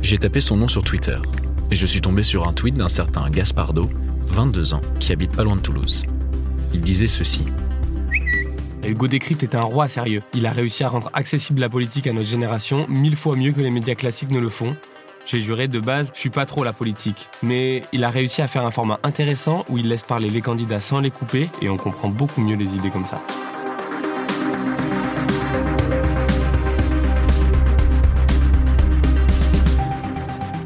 j'ai 0.00 0.16
tapé 0.16 0.40
son 0.40 0.56
nom 0.56 0.68
sur 0.68 0.84
Twitter 0.84 1.18
et 1.72 1.74
je 1.74 1.86
suis 1.86 2.00
tombé 2.00 2.22
sur 2.22 2.46
un 2.46 2.52
tweet 2.52 2.76
d'un 2.76 2.88
certain 2.88 3.28
Gaspardo, 3.30 3.90
22 4.28 4.74
ans, 4.74 4.80
qui 5.00 5.12
habite 5.12 5.32
pas 5.32 5.42
loin 5.42 5.56
de 5.56 5.60
Toulouse. 5.60 6.04
Il 6.72 6.82
disait 6.82 7.08
ceci. 7.08 7.42
Hugo 8.84 9.08
Décrypte 9.08 9.42
est 9.42 9.56
un 9.56 9.62
roi 9.62 9.88
sérieux. 9.88 10.20
Il 10.34 10.46
a 10.46 10.52
réussi 10.52 10.84
à 10.84 10.88
rendre 10.88 11.10
accessible 11.14 11.60
la 11.60 11.68
politique 11.68 12.06
à 12.06 12.12
notre 12.12 12.28
génération 12.28 12.86
mille 12.88 13.16
fois 13.16 13.34
mieux 13.34 13.50
que 13.50 13.60
les 13.60 13.72
médias 13.72 13.96
classiques 13.96 14.30
ne 14.30 14.38
le 14.38 14.48
font. 14.48 14.76
J'ai 15.30 15.40
juré 15.40 15.68
de 15.68 15.78
base, 15.78 16.10
je 16.14 16.20
suis 16.20 16.30
pas 16.30 16.46
trop 16.46 16.64
la 16.64 16.72
politique. 16.72 17.28
Mais 17.42 17.82
il 17.92 18.02
a 18.02 18.08
réussi 18.08 18.40
à 18.40 18.48
faire 18.48 18.64
un 18.64 18.70
format 18.70 18.98
intéressant 19.02 19.62
où 19.68 19.76
il 19.76 19.86
laisse 19.86 20.02
parler 20.02 20.30
les 20.30 20.40
candidats 20.40 20.80
sans 20.80 21.00
les 21.00 21.10
couper 21.10 21.50
et 21.60 21.68
on 21.68 21.76
comprend 21.76 22.08
beaucoup 22.08 22.40
mieux 22.40 22.56
les 22.56 22.76
idées 22.76 22.88
comme 22.88 23.04
ça. 23.04 23.20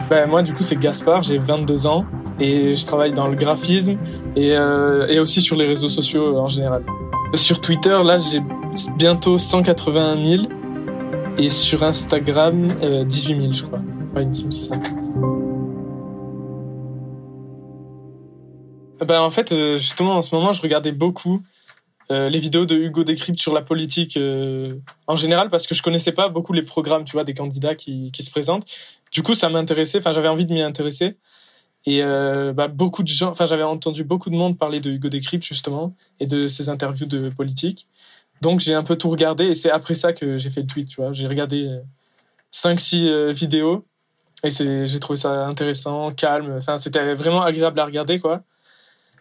Ben, 0.09 0.29
moi, 0.29 0.45
du 0.45 0.55
coup, 0.55 0.63
c'est 0.63 0.79
Gaspard, 0.79 1.25
j'ai 1.25 1.39
22 1.39 1.89
ans 1.89 2.05
et 2.39 2.77
je 2.77 2.87
travaille 2.87 3.13
dans 3.13 3.27
le 3.27 3.35
graphisme 3.35 3.97
et, 4.37 4.53
euh, 4.53 5.21
aussi 5.21 5.41
sur 5.41 5.57
les 5.57 5.67
réseaux 5.67 5.89
sociaux 5.89 6.39
en 6.39 6.47
général. 6.47 6.85
Sur 7.35 7.61
Twitter, 7.61 7.99
là, 8.05 8.19
j'ai 8.19 8.41
bientôt 8.97 9.39
181 9.39 10.25
000 10.25 10.45
et 11.37 11.51
sur 11.51 11.83
Instagram, 11.83 12.69
euh, 12.81 13.03
18 13.03 13.41
000, 13.41 13.53
je 13.55 13.65
crois. 13.65 13.81
Me 14.15 14.33
semble 14.33 14.53
c'est 14.53 14.71
ça. 14.71 14.77
Ben, 19.05 19.21
en 19.21 19.31
fait, 19.31 19.53
euh, 19.53 19.77
justement, 19.77 20.17
en 20.17 20.23
ce 20.23 20.35
moment, 20.35 20.53
je 20.53 20.63
regardais 20.63 20.93
beaucoup 20.93 21.43
euh, 22.11 22.29
les 22.29 22.39
vidéos 22.39 22.67
de 22.67 22.77
Hugo 22.77 23.05
Décrypte 23.05 23.39
sur 23.39 23.53
la 23.53 23.63
politique 23.63 24.17
euh, 24.17 24.77
en 25.07 25.17
général 25.17 25.51
parce 25.51 25.67
que 25.67 25.75
je 25.75 25.83
connaissais 25.83 26.13
pas 26.13 26.29
beaucoup 26.29 26.53
les 26.53 26.63
programmes, 26.63 27.05
tu 27.05 27.13
vois, 27.13 27.25
des 27.25 27.35
candidats 27.35 27.75
qui, 27.75 28.13
qui 28.13 28.23
se 28.23 28.31
présentent. 28.31 28.67
Du 29.13 29.23
coup, 29.23 29.35
ça 29.35 29.49
m'intéressait. 29.49 29.99
Enfin, 29.99 30.13
j'avais 30.13 30.29
envie 30.29 30.47
de 30.47 30.53
m'y 30.53 30.63
intéresser. 30.63 31.17
Et 31.85 32.03
euh, 32.03 32.53
bah, 32.53 32.69
beaucoup 32.69 33.03
de 33.03 33.09
gens, 33.09 33.31
enfin, 33.31 33.47
j'avais 33.47 33.63
entendu 33.63 34.05
beaucoup 34.05 34.31
de 34.31 34.37
monde 34.37 34.57
parler 34.57 34.81
de 34.81 34.91
Hugo 34.91 35.09
Décrypte 35.09 35.45
justement 35.45 35.97
et 36.21 36.27
de 36.27 36.47
ses 36.49 36.69
interviews 36.69 37.07
de 37.07 37.29
politique. 37.31 37.89
Donc, 38.41 38.61
j'ai 38.61 38.75
un 38.75 38.83
peu 38.83 38.97
tout 38.97 39.11
regardé 39.11 39.45
et 39.47 39.55
c'est 39.55 39.71
après 39.71 39.95
ça 39.95 40.13
que 40.13 40.37
j'ai 40.37 40.51
fait 40.51 40.61
le 40.61 40.67
tweet. 40.67 40.89
Tu 40.89 40.97
vois, 41.01 41.13
j'ai 41.13 41.27
regardé 41.27 41.67
euh, 41.67 41.81
cinq, 42.51 42.79
six 42.79 43.09
euh, 43.09 43.33
vidéos 43.33 43.85
et 44.45 44.51
c'est, 44.51 44.87
j'ai 44.87 45.01
trouvé 45.01 45.17
ça 45.17 45.47
intéressant, 45.47 46.13
calme. 46.13 46.55
Enfin, 46.57 46.77
c'était 46.77 47.15
vraiment 47.15 47.43
agréable 47.43 47.79
à 47.79 47.85
regarder, 47.85 48.19
quoi. 48.19 48.43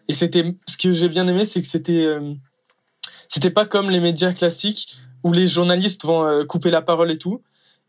Et 0.07 0.13
c'était, 0.13 0.55
ce 0.67 0.77
que 0.77 0.93
j'ai 0.93 1.09
bien 1.09 1.27
aimé, 1.27 1.45
c'est 1.45 1.61
que 1.61 1.67
c'était 1.67 2.05
euh, 2.05 2.33
c'était 3.27 3.51
pas 3.51 3.65
comme 3.65 3.89
les 3.89 3.99
médias 3.99 4.33
classiques 4.33 4.97
où 5.23 5.31
les 5.31 5.47
journalistes 5.47 6.03
vont 6.03 6.25
euh, 6.25 6.43
couper 6.43 6.71
la 6.71 6.81
parole 6.81 7.11
et 7.11 7.17
tout. 7.17 7.41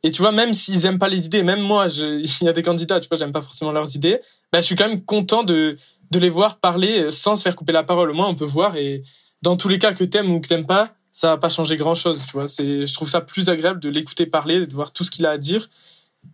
Et 0.04 0.10
tu 0.10 0.20
vois, 0.20 0.32
même 0.32 0.52
s'ils 0.52 0.84
aiment 0.86 0.98
pas 0.98 1.08
les 1.08 1.26
idées, 1.26 1.42
même 1.42 1.60
moi, 1.60 1.86
il 1.96 2.28
y 2.42 2.48
a 2.48 2.52
des 2.52 2.62
candidats, 2.62 3.00
tu 3.00 3.08
vois, 3.08 3.16
j'aime 3.18 3.32
pas 3.32 3.40
forcément 3.40 3.72
leurs 3.72 3.96
idées, 3.96 4.20
bah, 4.52 4.60
je 4.60 4.66
suis 4.66 4.76
quand 4.76 4.88
même 4.88 5.04
content 5.04 5.42
de, 5.42 5.76
de 6.10 6.18
les 6.18 6.28
voir 6.28 6.58
parler 6.58 7.10
sans 7.10 7.36
se 7.36 7.42
faire 7.42 7.56
couper 7.56 7.72
la 7.72 7.82
parole. 7.82 8.10
Au 8.10 8.14
moins, 8.14 8.28
on 8.28 8.34
peut 8.34 8.44
voir 8.44 8.76
et 8.76 9.02
dans 9.40 9.56
tous 9.56 9.68
les 9.68 9.78
cas 9.78 9.94
que 9.94 10.04
t'aimes 10.04 10.30
ou 10.30 10.40
que 10.40 10.48
t'aimes 10.48 10.66
pas, 10.66 10.94
ça 11.10 11.28
va 11.28 11.36
pas 11.36 11.48
changer 11.48 11.76
grand 11.76 11.94
chose, 11.94 12.22
tu 12.26 12.32
vois. 12.32 12.48
C'est, 12.48 12.86
je 12.86 12.94
trouve 12.94 13.08
ça 13.08 13.20
plus 13.20 13.48
agréable 13.48 13.80
de 13.80 13.88
l'écouter 13.88 14.26
parler, 14.26 14.66
de 14.66 14.72
voir 14.72 14.92
tout 14.92 15.04
ce 15.04 15.10
qu'il 15.10 15.26
a 15.26 15.30
à 15.30 15.38
dire. 15.38 15.68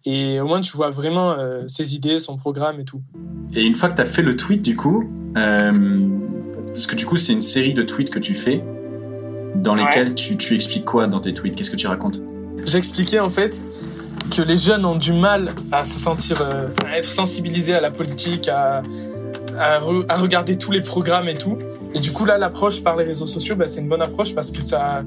Et 0.05 0.41
au 0.41 0.47
moins, 0.47 0.61
tu 0.61 0.77
vois 0.77 0.91
vraiment 0.91 1.33
euh, 1.33 1.65
ses 1.67 1.95
idées, 1.95 2.19
son 2.19 2.37
programme 2.37 2.81
et 2.81 2.85
tout. 2.85 3.03
Et 3.55 3.65
une 3.65 3.75
fois 3.75 3.89
que 3.89 3.97
tu 3.97 4.01
as 4.01 4.07
fait 4.07 4.23
le 4.23 4.37
tweet, 4.37 4.63
du 4.63 4.77
coup, 4.77 5.11
euh, 5.37 5.73
parce 6.69 6.87
que 6.87 6.97
du 6.97 7.05
coup, 7.05 7.17
c'est 7.17 7.33
une 7.33 7.43
série 7.43 7.75
de 7.75 7.83
tweets 7.83 8.11
que 8.11 8.19
tu 8.19 8.35
fais, 8.35 8.63
dans 9.55 9.75
lesquels 9.75 10.15
tu, 10.15 10.37
tu 10.37 10.55
expliques 10.55 10.85
quoi 10.85 11.07
dans 11.07 11.21
tes 11.21 11.35
tweets? 11.35 11.57
Qu'est-ce 11.57 11.71
que 11.71 11.77
tu 11.77 11.89
racontes? 11.89 12.23
J'expliquais 12.65 13.19
en 13.19 13.29
fait 13.29 13.57
que 14.35 14.43
les 14.43 14.59
jeunes 14.59 14.85
ont 14.85 14.97
du 14.97 15.13
mal 15.13 15.53
à 15.73 15.85
se 15.85 15.99
sentir, 15.99 16.43
euh, 16.43 16.69
à 16.87 16.99
être 16.99 17.11
sensibilisés 17.11 17.75
à 17.75 17.81
la 17.81 17.91
politique, 17.91 18.49
à, 18.49 18.83
à, 19.59 19.81
re- 19.81 20.05
à 20.09 20.17
regarder 20.17 20.59
tous 20.59 20.71
les 20.71 20.83
programmes 20.83 21.29
et 21.29 21.35
tout. 21.35 21.59
Et 21.95 21.99
du 21.99 22.13
coup, 22.13 22.25
là, 22.25 22.39
l'approche 22.39 22.83
par 22.83 22.97
les 22.97 23.05
réseaux 23.05 23.27
sociaux, 23.27 23.57
bah, 23.57 23.67
c'est 23.67 23.81
une 23.81 23.89
bonne 23.89 24.03
approche 24.03 24.35
parce 24.35 24.51
que 24.51 24.61
ça, 24.61 25.03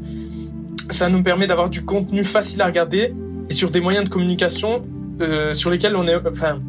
ça 0.89 1.07
nous 1.07 1.21
permet 1.23 1.47
d'avoir 1.47 1.69
du 1.69 1.85
contenu 1.85 2.23
facile 2.23 2.61
à 2.61 2.65
regarder 2.65 3.13
et 3.51 3.53
sur 3.53 3.69
des 3.69 3.81
moyens 3.81 4.05
de 4.05 4.09
communication 4.09 4.81
euh, 5.19 5.53
sur 5.53 5.69
lesquels 5.69 5.97
on 5.97 6.07
est, 6.07 6.15
enfin, 6.25 6.61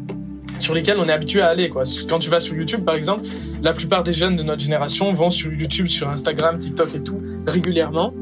sur 0.59 0.73
lesquels 0.73 0.97
on 0.97 1.07
est 1.07 1.13
habitué 1.13 1.39
à 1.39 1.47
aller. 1.47 1.69
Quoi. 1.69 1.83
Quand 2.09 2.19
tu 2.19 2.29
vas 2.29 2.41
sur 2.41 2.55
YouTube, 2.55 2.83
par 2.83 2.95
exemple, 2.95 3.23
la 3.61 3.71
plupart 3.71 4.03
des 4.03 4.11
jeunes 4.11 4.35
de 4.35 4.43
notre 4.43 4.61
génération 4.61 5.13
vont 5.13 5.29
sur 5.29 5.53
YouTube, 5.53 5.87
sur 5.87 6.09
Instagram, 6.09 6.57
TikTok 6.57 6.93
et 6.93 6.99
tout 6.99 7.21
régulièrement. 7.47 8.13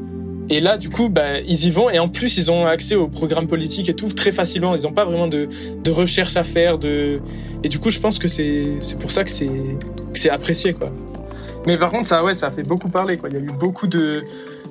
Et 0.48 0.60
là, 0.60 0.78
du 0.78 0.90
coup, 0.90 1.08
bah, 1.08 1.40
ils 1.40 1.66
y 1.66 1.70
vont 1.72 1.90
et 1.90 1.98
en 1.98 2.08
plus, 2.08 2.36
ils 2.38 2.52
ont 2.52 2.64
accès 2.64 2.94
aux 2.94 3.08
programmes 3.08 3.48
politiques 3.48 3.88
et 3.88 3.94
tout 3.94 4.06
très 4.10 4.30
facilement. 4.30 4.76
Ils 4.76 4.82
n'ont 4.82 4.92
pas 4.92 5.06
vraiment 5.06 5.26
de, 5.26 5.48
de 5.82 5.90
recherche 5.90 6.36
à 6.36 6.44
faire. 6.44 6.78
De... 6.78 7.18
Et 7.64 7.68
du 7.68 7.80
coup, 7.80 7.90
je 7.90 7.98
pense 7.98 8.20
que 8.20 8.28
c'est 8.28 8.78
pour 9.00 9.10
ça 9.10 9.24
que 9.24 9.30
c'est 9.32 9.50
que 10.12 10.20
c'est 10.20 10.30
apprécié, 10.30 10.72
quoi. 10.72 10.92
Mais 11.66 11.76
par 11.76 11.90
contre, 11.90 12.06
ça, 12.06 12.22
ouais, 12.22 12.36
ça 12.36 12.46
a 12.46 12.50
fait 12.52 12.62
beaucoup 12.62 12.88
parler, 12.88 13.16
quoi. 13.16 13.28
Il 13.28 13.34
y 13.34 13.38
a 13.38 13.40
eu 13.40 13.50
beaucoup 13.58 13.88
de. 13.88 14.22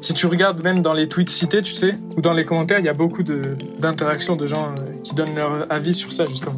Si 0.04 0.16
tu 0.16 0.26
regardes 0.26 0.64
même 0.64 0.82
dans 0.82 0.94
les 0.94 1.08
tweets 1.08 1.30
cités, 1.30 1.62
tu 1.62 1.76
sais, 1.76 1.96
ou 2.18 2.22
dans 2.22 2.34
les 2.34 2.44
commentaires, 2.44 2.80
il 2.80 2.86
y 2.86 2.90
a 2.90 2.94
beaucoup 2.94 3.22
de 3.22 3.56
d'interactions 3.78 4.36
de 4.36 4.48
gens 4.48 4.72
euh, 4.72 4.94
qui 5.04 5.14
donnent 5.14 5.36
leur 5.36 5.72
avis 5.72 5.94
sur 5.94 6.12
ça, 6.12 6.26
justement. 6.26 6.58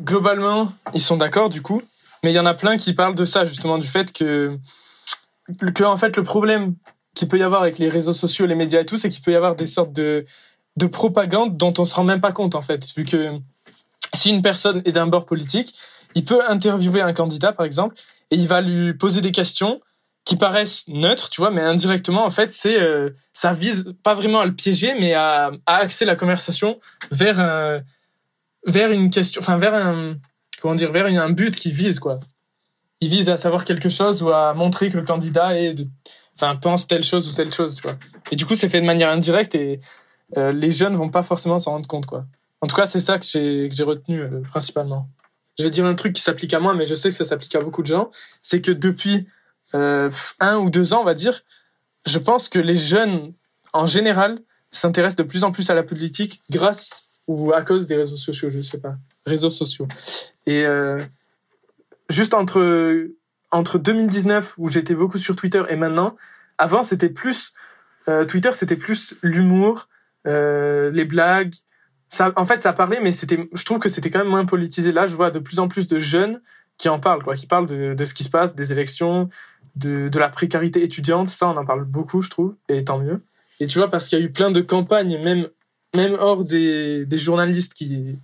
Globalement, 0.00 0.72
ils 0.94 1.02
sont 1.02 1.18
d'accord, 1.18 1.50
du 1.50 1.60
coup. 1.60 1.82
Mais 2.24 2.32
il 2.32 2.34
y 2.34 2.40
en 2.40 2.46
a 2.46 2.54
plein 2.54 2.78
qui 2.78 2.94
parlent 2.94 3.14
de 3.14 3.26
ça, 3.26 3.44
justement, 3.44 3.76
du 3.76 3.86
fait 3.86 4.10
que, 4.10 4.56
que 5.74 5.84
en 5.84 5.98
fait, 5.98 6.16
le 6.16 6.22
problème 6.22 6.76
qu'il 7.14 7.28
peut 7.28 7.38
y 7.38 7.42
avoir 7.42 7.60
avec 7.60 7.78
les 7.78 7.90
réseaux 7.90 8.14
sociaux, 8.14 8.46
les 8.46 8.54
médias 8.54 8.80
et 8.80 8.86
tout, 8.86 8.96
c'est 8.96 9.10
qu'il 9.10 9.22
peut 9.22 9.32
y 9.32 9.36
avoir 9.36 9.54
des 9.54 9.66
sortes 9.66 9.92
de, 9.92 10.24
de 10.78 10.86
propagande 10.86 11.58
dont 11.58 11.74
on 11.76 11.84
se 11.84 11.94
rend 11.94 12.04
même 12.04 12.22
pas 12.22 12.32
compte, 12.32 12.54
en 12.54 12.62
fait. 12.62 12.86
Vu 12.96 13.04
que 13.04 13.38
si 14.18 14.30
une 14.30 14.42
personne 14.42 14.82
est 14.84 14.92
d'un 14.92 15.06
bord 15.06 15.26
politique, 15.26 15.74
il 16.14 16.24
peut 16.24 16.40
interviewer 16.48 17.00
un 17.00 17.12
candidat, 17.12 17.52
par 17.52 17.66
exemple, 17.66 17.94
et 18.30 18.36
il 18.36 18.48
va 18.48 18.60
lui 18.60 18.94
poser 18.94 19.20
des 19.20 19.32
questions 19.32 19.80
qui 20.24 20.36
paraissent 20.36 20.86
neutres, 20.88 21.30
tu 21.30 21.40
vois, 21.40 21.50
mais 21.50 21.62
indirectement, 21.62 22.24
en 22.24 22.30
fait, 22.30 22.50
c'est 22.50 22.78
euh, 22.78 23.10
ça 23.32 23.54
vise 23.54 23.94
pas 24.02 24.14
vraiment 24.14 24.40
à 24.40 24.46
le 24.46 24.54
piéger, 24.54 24.94
mais 24.98 25.14
à, 25.14 25.50
axer 25.64 26.04
la 26.04 26.16
conversation 26.16 26.78
vers 27.10 27.40
un, 27.40 27.80
vers 28.66 28.90
une 28.90 29.10
question, 29.10 29.40
enfin 29.40 29.56
vers 29.56 29.74
comment 30.60 30.74
dire, 30.74 30.92
vers 30.92 31.06
un 31.06 31.30
but 31.30 31.56
qui 31.56 31.70
vise 31.70 31.98
quoi. 31.98 32.18
Il 33.00 33.08
vise 33.08 33.30
à 33.30 33.36
savoir 33.36 33.64
quelque 33.64 33.88
chose 33.88 34.22
ou 34.22 34.30
à 34.30 34.54
montrer 34.54 34.90
que 34.90 34.96
le 34.96 35.04
candidat 35.04 35.58
est 35.58 35.76
enfin 36.34 36.56
pense 36.56 36.86
telle 36.86 37.04
chose 37.04 37.28
ou 37.28 37.32
telle 37.32 37.52
chose, 37.52 37.76
tu 37.76 37.82
vois. 37.82 37.96
Et 38.30 38.36
du 38.36 38.44
coup, 38.44 38.54
c'est 38.54 38.68
fait 38.68 38.80
de 38.80 38.86
manière 38.86 39.10
indirecte 39.10 39.54
et 39.54 39.78
euh, 40.36 40.52
les 40.52 40.70
jeunes 40.70 40.94
vont 40.94 41.08
pas 41.08 41.22
forcément 41.22 41.58
s'en 41.58 41.72
rendre 41.72 41.88
compte 41.88 42.06
quoi. 42.06 42.26
En 42.60 42.66
tout 42.66 42.76
cas, 42.76 42.86
c'est 42.86 43.00
ça 43.00 43.18
que 43.18 43.24
j'ai 43.24 43.82
retenu 43.82 44.20
euh, 44.20 44.40
principalement. 44.50 45.08
Je 45.58 45.64
vais 45.64 45.70
dire 45.70 45.84
un 45.86 45.94
truc 45.94 46.12
qui 46.12 46.22
s'applique 46.22 46.54
à 46.54 46.60
moi, 46.60 46.74
mais 46.74 46.86
je 46.86 46.94
sais 46.94 47.10
que 47.10 47.16
ça 47.16 47.24
s'applique 47.24 47.54
à 47.54 47.60
beaucoup 47.60 47.82
de 47.82 47.88
gens. 47.88 48.10
C'est 48.42 48.60
que 48.60 48.70
depuis 48.70 49.26
euh, 49.74 50.10
un 50.40 50.58
ou 50.58 50.70
deux 50.70 50.92
ans, 50.92 51.00
on 51.00 51.04
va 51.04 51.14
dire, 51.14 51.44
je 52.06 52.18
pense 52.18 52.48
que 52.48 52.58
les 52.58 52.76
jeunes, 52.76 53.32
en 53.72 53.86
général, 53.86 54.40
s'intéressent 54.70 55.16
de 55.16 55.22
plus 55.24 55.44
en 55.44 55.52
plus 55.52 55.70
à 55.70 55.74
la 55.74 55.82
politique 55.82 56.40
grâce 56.50 57.08
ou 57.26 57.52
à 57.52 57.62
cause 57.62 57.86
des 57.86 57.96
réseaux 57.96 58.16
sociaux, 58.16 58.50
je 58.50 58.60
sais 58.60 58.78
pas, 58.78 58.96
réseaux 59.26 59.50
sociaux. 59.50 59.88
Et 60.46 60.64
euh, 60.64 61.00
juste 62.08 62.34
entre 62.34 63.08
entre 63.50 63.78
2019 63.78 64.54
où 64.58 64.68
j'étais 64.68 64.94
beaucoup 64.94 65.18
sur 65.18 65.34
Twitter 65.36 65.62
et 65.68 65.76
maintenant, 65.76 66.16
Avant, 66.58 66.82
c'était 66.82 67.08
plus 67.08 67.52
euh, 68.08 68.24
Twitter, 68.24 68.50
c'était 68.52 68.76
plus 68.76 69.14
l'humour, 69.22 69.88
euh, 70.26 70.90
les 70.90 71.04
blagues. 71.04 71.54
Ça, 72.08 72.32
en 72.36 72.44
fait, 72.44 72.62
ça 72.62 72.72
parlait, 72.72 73.00
mais 73.02 73.12
c'était, 73.12 73.48
je 73.52 73.64
trouve 73.64 73.78
que 73.78 73.88
c'était 73.88 74.08
quand 74.10 74.20
même 74.20 74.28
moins 74.28 74.46
politisé. 74.46 74.92
Là, 74.92 75.06
je 75.06 75.14
vois 75.14 75.30
de 75.30 75.38
plus 75.38 75.58
en 75.58 75.68
plus 75.68 75.86
de 75.88 75.98
jeunes 75.98 76.40
qui 76.78 76.88
en 76.88 76.98
parlent, 77.00 77.22
quoi, 77.22 77.34
qui 77.34 77.46
parlent 77.46 77.66
de, 77.66 78.04
ce 78.04 78.14
qui 78.14 78.24
se 78.24 78.30
passe, 78.30 78.54
des 78.54 78.72
élections, 78.72 79.28
de, 79.76 80.08
de 80.08 80.18
la 80.18 80.28
précarité 80.28 80.82
étudiante. 80.82 81.28
Ça, 81.28 81.48
on 81.48 81.56
en 81.56 81.66
parle 81.66 81.84
beaucoup, 81.84 82.22
je 82.22 82.30
trouve, 82.30 82.54
et 82.68 82.84
tant 82.84 82.98
mieux. 82.98 83.22
Et 83.60 83.66
tu 83.66 83.78
vois, 83.78 83.90
parce 83.90 84.08
qu'il 84.08 84.18
y 84.18 84.22
a 84.22 84.24
eu 84.24 84.30
plein 84.30 84.50
de 84.50 84.60
campagnes, 84.60 85.18
même, 85.22 85.48
même 85.94 86.16
hors 86.18 86.44
des, 86.44 87.04
des 87.04 87.18
journalistes 87.18 87.74
qui, 87.74 88.18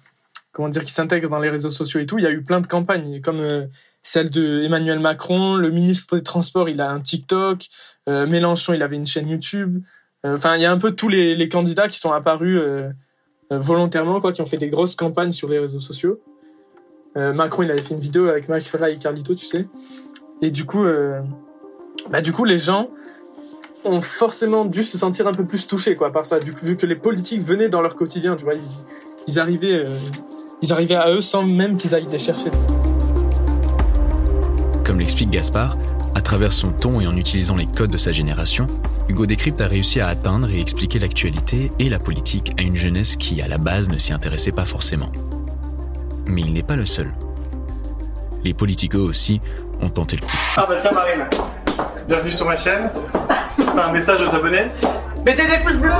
comment 0.52 0.68
dire, 0.68 0.84
qui 0.84 0.92
s'intègrent 0.92 1.28
dans 1.28 1.40
les 1.40 1.50
réseaux 1.50 1.70
sociaux 1.70 2.00
et 2.00 2.06
tout, 2.06 2.18
il 2.18 2.24
y 2.24 2.26
a 2.26 2.30
eu 2.30 2.42
plein 2.42 2.60
de 2.60 2.66
campagnes, 2.66 3.20
comme 3.20 3.40
euh, 3.40 3.66
celle 4.02 4.30
de 4.30 4.62
Emmanuel 4.62 5.00
Macron, 5.00 5.56
le 5.56 5.70
ministre 5.70 6.16
des 6.16 6.22
Transports, 6.22 6.68
il 6.68 6.80
a 6.80 6.88
un 6.88 7.00
TikTok, 7.00 7.66
euh, 8.08 8.26
Mélenchon, 8.26 8.72
il 8.72 8.82
avait 8.82 8.96
une 8.96 9.06
chaîne 9.06 9.28
YouTube. 9.28 9.82
Euh, 10.24 10.36
Enfin, 10.36 10.56
il 10.56 10.62
y 10.62 10.64
a 10.64 10.72
un 10.72 10.78
peu 10.78 10.92
tous 10.92 11.08
les, 11.08 11.34
les 11.34 11.48
candidats 11.48 11.88
qui 11.88 11.98
sont 11.98 12.12
apparus 12.12 12.58
euh, 13.52 13.58
volontairement, 13.58 14.20
quoi, 14.20 14.32
qui 14.32 14.42
ont 14.42 14.46
fait 14.46 14.56
des 14.56 14.68
grosses 14.68 14.96
campagnes 14.96 15.32
sur 15.32 15.48
les 15.48 15.58
réseaux 15.58 15.80
sociaux. 15.80 16.20
Euh, 17.16 17.32
Macron, 17.32 17.62
il 17.62 17.70
avait 17.70 17.82
fait 17.82 17.94
une 17.94 18.00
vidéo 18.00 18.28
avec 18.28 18.46
Ferra 18.62 18.90
et 18.90 18.96
Carlito, 18.96 19.34
tu 19.34 19.46
sais. 19.46 19.66
Et 20.42 20.50
du 20.50 20.64
coup, 20.64 20.84
euh, 20.84 21.20
bah, 22.10 22.20
du 22.20 22.32
coup, 22.32 22.44
les 22.44 22.58
gens 22.58 22.90
ont 23.84 24.00
forcément 24.00 24.64
dû 24.64 24.82
se 24.82 24.96
sentir 24.96 25.26
un 25.26 25.32
peu 25.32 25.44
plus 25.44 25.66
touchés, 25.66 25.94
quoi, 25.94 26.10
par 26.10 26.24
ça, 26.24 26.40
du, 26.40 26.52
vu 26.62 26.76
que 26.76 26.86
les 26.86 26.96
politiques 26.96 27.42
venaient 27.42 27.68
dans 27.68 27.82
leur 27.82 27.96
quotidien, 27.96 28.34
tu 28.34 28.44
vois, 28.44 28.54
ils, 28.54 28.62
ils 29.28 29.38
arrivaient, 29.38 29.86
ils 30.62 30.72
arrivaient 30.72 30.94
à 30.94 31.10
eux 31.10 31.20
sans 31.20 31.44
même 31.44 31.76
qu'ils 31.76 31.94
aillent 31.94 32.08
les 32.10 32.18
chercher. 32.18 32.50
Comme 34.84 34.98
l'explique 34.98 35.30
Gaspard, 35.30 35.76
à 36.14 36.20
travers 36.20 36.52
son 36.52 36.70
ton 36.70 37.00
et 37.00 37.06
en 37.06 37.16
utilisant 37.16 37.56
les 37.56 37.66
codes 37.66 37.90
de 37.90 37.98
sa 37.98 38.12
génération, 38.12 38.66
Hugo 39.08 39.26
Décrypte 39.26 39.60
a 39.60 39.66
réussi 39.66 40.00
à 40.00 40.08
atteindre 40.08 40.48
et 40.50 40.60
expliquer 40.60 40.98
l'actualité 40.98 41.70
et 41.78 41.88
la 41.88 41.98
politique 41.98 42.52
à 42.58 42.62
une 42.62 42.76
jeunesse 42.76 43.16
qui, 43.16 43.42
à 43.42 43.48
la 43.48 43.58
base, 43.58 43.88
ne 43.90 43.98
s'y 43.98 44.12
intéressait 44.12 44.52
pas 44.52 44.64
forcément. 44.64 45.10
Mais 46.26 46.40
il 46.40 46.52
n'est 46.52 46.62
pas 46.62 46.76
le 46.76 46.86
seul. 46.86 47.12
Les 48.44 48.54
politiques, 48.54 48.94
eux 48.96 49.00
aussi, 49.00 49.40
ont 49.80 49.90
tenté 49.90 50.16
le 50.16 50.22
coup. 50.22 50.36
Ah 50.56 50.66
bah 50.68 50.76
tiens 50.80 50.92
Marine, 50.92 51.24
bienvenue 52.08 52.32
sur 52.32 52.46
ma 52.46 52.56
chaîne. 52.56 52.90
Un 53.76 53.92
message 53.92 54.20
aux 54.22 54.34
abonnés 54.34 54.66
Mettez 55.24 55.46
des 55.46 55.58
pouces 55.64 55.76
bleus 55.78 55.90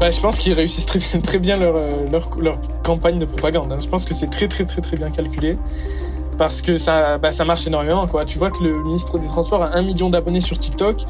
Bah, 0.00 0.10
je 0.10 0.20
pense 0.20 0.38
qu'ils 0.38 0.52
réussissent 0.54 0.86
très 0.86 0.98
bien, 0.98 1.20
très 1.20 1.38
bien 1.38 1.56
leur, 1.56 1.76
euh, 1.76 2.06
leur, 2.10 2.30
leur 2.38 2.56
campagne 2.82 3.18
de 3.18 3.24
propagande. 3.24 3.72
hein. 3.72 3.78
Je 3.80 3.88
pense 3.88 4.04
que 4.04 4.14
c'est 4.14 4.28
très 4.30 4.48
très 4.48 4.64
très 4.64 4.80
très 4.80 4.96
bien 4.96 5.10
calculé. 5.10 5.56
Parce 6.38 6.62
que 6.62 6.76
ça, 6.76 7.18
bah, 7.18 7.32
ça 7.32 7.44
marche 7.44 7.66
énormément. 7.66 8.06
Quoi. 8.06 8.24
Tu 8.24 8.38
vois 8.38 8.50
que 8.50 8.62
le 8.62 8.82
ministre 8.82 9.18
des 9.18 9.26
Transports 9.26 9.62
a 9.62 9.74
un 9.74 9.82
million 9.82 10.10
d'abonnés 10.10 10.40
sur 10.40 10.58
TikTok, 10.58 11.04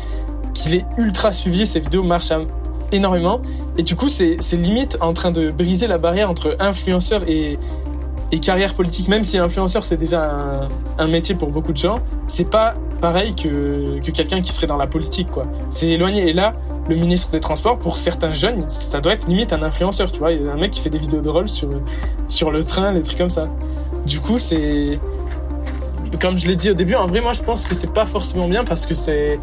qu'il 0.55 0.75
est 0.75 0.87
ultra 0.99 1.33
suivi, 1.33 1.67
ses 1.67 1.81
vidéos 1.81 2.03
marchent 2.03 2.33
énormément. 2.93 3.41
Et 3.77 3.83
du 3.83 3.97
coup, 3.97 4.09
c'est 4.09 4.39
limite 4.53 4.99
en 5.01 5.13
train 5.13 5.31
de 5.31 5.51
briser 5.51 5.87
la 5.87 5.99
barrière 5.99 6.31
entre 6.31 6.57
influenceur 6.61 7.23
et, 7.29 7.59
et 8.33 8.39
carrière 8.39 8.75
politique. 8.75 9.09
Même 9.09 9.25
si 9.25 9.39
influenceur, 9.39 9.85
c'est 9.85 9.97
déjà 9.97 10.69
un, 10.99 11.09
métier 11.09 11.35
pour 11.35 11.51
beaucoup 11.51 11.73
de 11.73 11.77
gens, 11.77 11.99
c'est 12.27 12.51
pas 12.51 12.75
pareil 13.01 13.35
que, 13.35 14.01
que 14.01 14.11
quelqu'un 14.11 14.41
qui 14.41 14.53
serait 14.53 14.67
dans 14.67 14.77
la 14.77 14.87
politique. 14.87 15.29
C'est 15.71 15.89
éloigné. 15.89 16.29
Et 16.29 16.33
là, 16.33 16.55
le 16.89 16.97
ministre 16.97 17.31
des 17.31 17.41
Transports, 17.41 17.79
pour 17.79 17.99
certains 17.99 18.33
jeunes, 18.33 18.69
ça 18.69 19.01
doit 19.01 19.13
être 19.13 19.27
limite 19.27 19.53
un 19.53 19.63
influenceur. 19.63 20.11
Tu 20.11 20.19
vois, 20.19 20.33
il 20.33 20.45
y 20.45 20.49
a 20.49 20.53
un 20.53 20.57
mec 20.57 20.71
qui 20.71 20.81
fait 20.81 20.91
des 20.91 20.99
vidéos 20.99 21.21
de 21.21 21.29
rôle 21.29 21.49
sur, 21.49 21.69
sur 22.29 22.51
le 22.51 22.65
train, 22.65 22.93
les 22.93 23.03
trucs 23.03 23.19
comme 23.19 23.31
ça. 23.31 23.49
Du 24.07 24.21
coup, 24.21 24.39
c'est 24.39 25.01
comme 26.21 26.37
je 26.37 26.47
l'ai 26.47 26.57
dit 26.57 26.71
au 26.71 26.75
début, 26.75 26.95
en 26.95 27.07
vrai, 27.07 27.21
moi, 27.21 27.33
je 27.33 27.43
pense 27.43 27.67
que 27.67 27.75
c'est 27.75 27.93
pas 27.93 28.07
forcément 28.07 28.49
bien 28.49 28.65
parce 28.65 28.87
que 28.87 28.95
c'est 28.95 29.39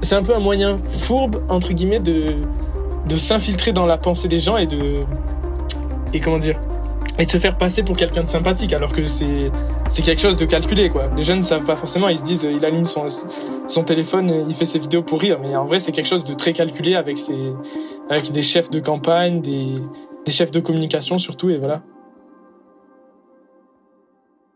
c'est 0.00 0.14
un 0.14 0.22
peu 0.22 0.34
un 0.34 0.40
moyen 0.40 0.76
fourbe 0.78 1.42
entre 1.48 1.72
guillemets 1.72 1.98
de 1.98 2.34
de 3.08 3.16
s'infiltrer 3.16 3.72
dans 3.72 3.86
la 3.86 3.96
pensée 3.98 4.28
des 4.28 4.38
gens 4.38 4.56
et 4.56 4.66
de 4.66 5.02
et 6.12 6.20
comment 6.20 6.38
dire 6.38 6.58
et 7.18 7.26
de 7.26 7.30
se 7.30 7.38
faire 7.38 7.58
passer 7.58 7.82
pour 7.82 7.96
quelqu'un 7.96 8.22
de 8.22 8.28
sympathique 8.28 8.72
alors 8.72 8.92
que 8.92 9.08
c'est 9.08 9.50
c'est 9.88 10.02
quelque 10.02 10.20
chose 10.20 10.36
de 10.36 10.44
calculé 10.44 10.88
quoi. 10.88 11.10
Les 11.16 11.22
jeunes 11.22 11.38
ne 11.38 11.44
savent 11.44 11.64
pas 11.64 11.76
forcément, 11.76 12.08
ils 12.08 12.18
se 12.18 12.24
disent 12.24 12.48
il 12.48 12.64
allume 12.64 12.86
son 12.86 13.06
son 13.66 13.82
téléphone, 13.84 14.30
et 14.30 14.44
il 14.48 14.54
fait 14.54 14.64
ses 14.64 14.78
vidéos 14.78 15.02
pour 15.02 15.20
rire, 15.20 15.38
mais 15.42 15.54
en 15.56 15.64
vrai 15.64 15.80
c'est 15.80 15.92
quelque 15.92 16.06
chose 16.06 16.24
de 16.24 16.32
très 16.34 16.52
calculé 16.52 16.94
avec 16.94 17.18
ses 17.18 17.52
avec 18.08 18.30
des 18.30 18.42
chefs 18.42 18.70
de 18.70 18.80
campagne, 18.80 19.40
des 19.40 19.80
des 20.24 20.32
chefs 20.32 20.52
de 20.52 20.60
communication 20.60 21.18
surtout 21.18 21.50
et 21.50 21.58
voilà. 21.58 21.82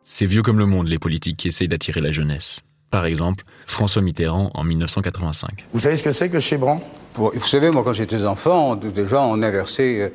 C'est 0.04 0.26
vieux 0.26 0.42
comme 0.42 0.58
le 0.58 0.66
monde, 0.66 0.88
les 0.88 0.98
politiques 0.98 1.36
qui 1.36 1.48
essayent 1.48 1.68
d'attirer 1.68 2.00
la 2.00 2.10
jeunesse. 2.10 2.62
Par 2.90 3.06
exemple, 3.06 3.44
François 3.66 4.02
Mitterrand 4.02 4.50
en 4.54 4.64
1985. 4.64 5.66
Vous 5.72 5.80
savez 5.80 5.96
ce 5.96 6.02
que 6.02 6.12
c'est 6.12 6.28
que 6.28 6.40
Chebran 6.40 6.80
Vous 7.14 7.32
savez, 7.46 7.70
moi, 7.70 7.82
quand 7.84 7.92
j'étais 7.92 8.22
enfant, 8.24 8.74
déjà, 8.74 9.20
on 9.22 9.40
inversait 9.42 10.12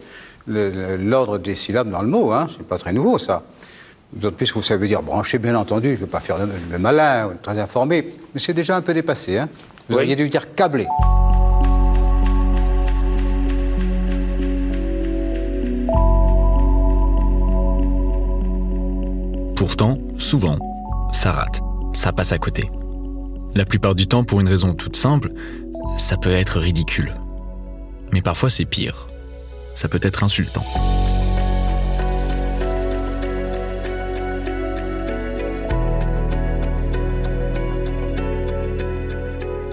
euh, 0.50 0.98
l'ordre 0.98 1.38
des 1.38 1.56
syllabes 1.56 1.90
dans 1.90 2.02
le 2.02 2.10
mot. 2.10 2.34
Hein. 2.34 2.48
C'est 2.56 2.68
pas 2.68 2.78
très 2.78 2.92
nouveau, 2.92 3.18
ça. 3.18 3.44
D'autant 4.12 4.36
plus 4.36 4.50
que 4.50 4.56
vous 4.56 4.62
savez 4.62 4.88
dire 4.88 5.02
brancher, 5.02 5.38
bien 5.38 5.56
entendu. 5.56 5.90
Je 5.90 5.94
ne 5.94 6.00
veux 6.00 6.08
pas 6.08 6.20
faire 6.20 6.38
le, 6.38 6.50
le 6.70 6.78
malin, 6.78 7.32
très 7.42 7.58
informé. 7.58 8.10
Mais 8.34 8.40
c'est 8.42 8.54
déjà 8.54 8.76
un 8.76 8.82
peu 8.82 8.94
dépassé. 8.94 9.38
Hein. 9.38 9.50
Vous 9.90 9.96
auriez 9.96 10.16
dû 10.18 10.28
dire 10.28 10.54
câblé. 10.54 10.86
Pourtant, 19.58 19.98
souvent, 20.20 20.60
ça 21.12 21.32
rate, 21.32 21.62
ça 21.92 22.14
passe 22.14 22.32
à 22.32 22.38
côté. 22.38 22.70
La 23.56 23.66
plupart 23.66 23.96
du 23.96 24.06
temps, 24.06 24.24
pour 24.24 24.40
une 24.40 24.48
raison 24.48 24.76
toute 24.76 24.96
simple, 24.96 25.32
ça 25.98 26.16
peut 26.16 26.30
être 26.30 26.60
ridicule. 26.60 27.12
Mais 28.14 28.22
parfois 28.22 28.52
c'est 28.52 28.66
pire. 28.66 29.08
Ça 29.74 29.88
peut 29.88 30.00
être 30.04 30.24
insultant. 30.24 30.64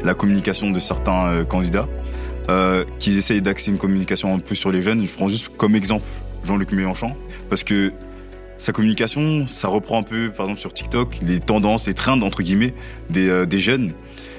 la 0.03 0.13
communication 0.13 0.71
de 0.71 0.81
certains 0.81 1.29
euh, 1.29 1.45
candidats, 1.45 1.89
euh, 2.51 2.85
qu'ils 2.99 3.17
essayent 3.17 3.41
d'axer 3.41 3.71
une 3.71 3.79
communication 3.79 4.35
un 4.35 4.39
peu 4.39 4.55
sur 4.55 4.71
les 4.71 4.83
jeunes. 4.83 5.07
Je 5.07 5.11
prends 5.11 5.29
juste 5.29 5.49
comme 5.57 5.75
exemple 5.75 6.05
Jean-Luc 6.45 6.73
Mélenchon, 6.73 7.17
parce 7.49 7.65
que 7.65 7.91
sa 8.65 8.73
communication, 8.73 9.47
ça 9.47 9.69
reprend 9.69 9.99
un 9.99 10.03
peu, 10.03 10.31
par 10.31 10.47
exemple 10.47 10.61
sur 10.61 10.73
TikTok, 10.73 11.19
les 11.23 11.39
tendances, 11.39 11.87
les 11.87 11.93
trends 11.93 12.23
entre 12.23 12.43
guillemets 12.43 12.73
des, 13.11 13.29
euh, 13.29 13.45
des 13.45 13.61
jeunes. 13.61 13.93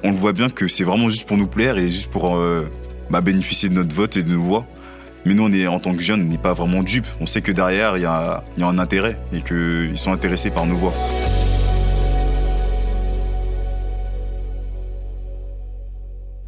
On 0.04 0.12
le 0.12 0.18
voit 0.18 0.34
bien 0.34 0.50
que 0.50 0.68
c'est 0.68 0.84
vraiment 0.84 1.10
juste 1.10 1.28
pour 1.28 1.38
nous 1.38 1.48
plaire 1.48 1.78
et 1.78 1.84
juste 1.84 2.10
pour 2.10 2.36
euh, 2.36 2.68
bah, 3.12 3.22
bénéficier 3.22 3.70
de 3.70 3.76
notre 3.76 3.96
vote 3.96 4.18
et 4.18 4.24
de 4.24 4.32
nos 4.32 4.42
voix. 4.42 4.66
Mais 5.26 5.36
nous, 5.36 5.44
on 5.44 5.54
est, 5.54 5.68
en 5.68 5.80
tant 5.80 5.96
que 5.96 6.02
jeunes, 6.02 6.24
on 6.24 6.30
n'est 6.30 6.38
pas 6.40 6.54
vraiment 6.54 6.82
dupes. 6.82 7.08
On 7.22 7.26
sait 7.28 7.42
que 7.42 7.52
derrière, 7.52 7.98
il 7.98 8.04
y 8.04 8.06
a, 8.06 8.44
y 8.58 8.64
a 8.64 8.68
un 8.68 8.80
intérêt 8.80 9.20
et 9.32 9.42
qu'ils 9.42 9.98
sont 9.98 10.12
intéressés 10.12 10.50
par 10.50 10.66
nos 10.66 10.78
voix. 10.78 10.94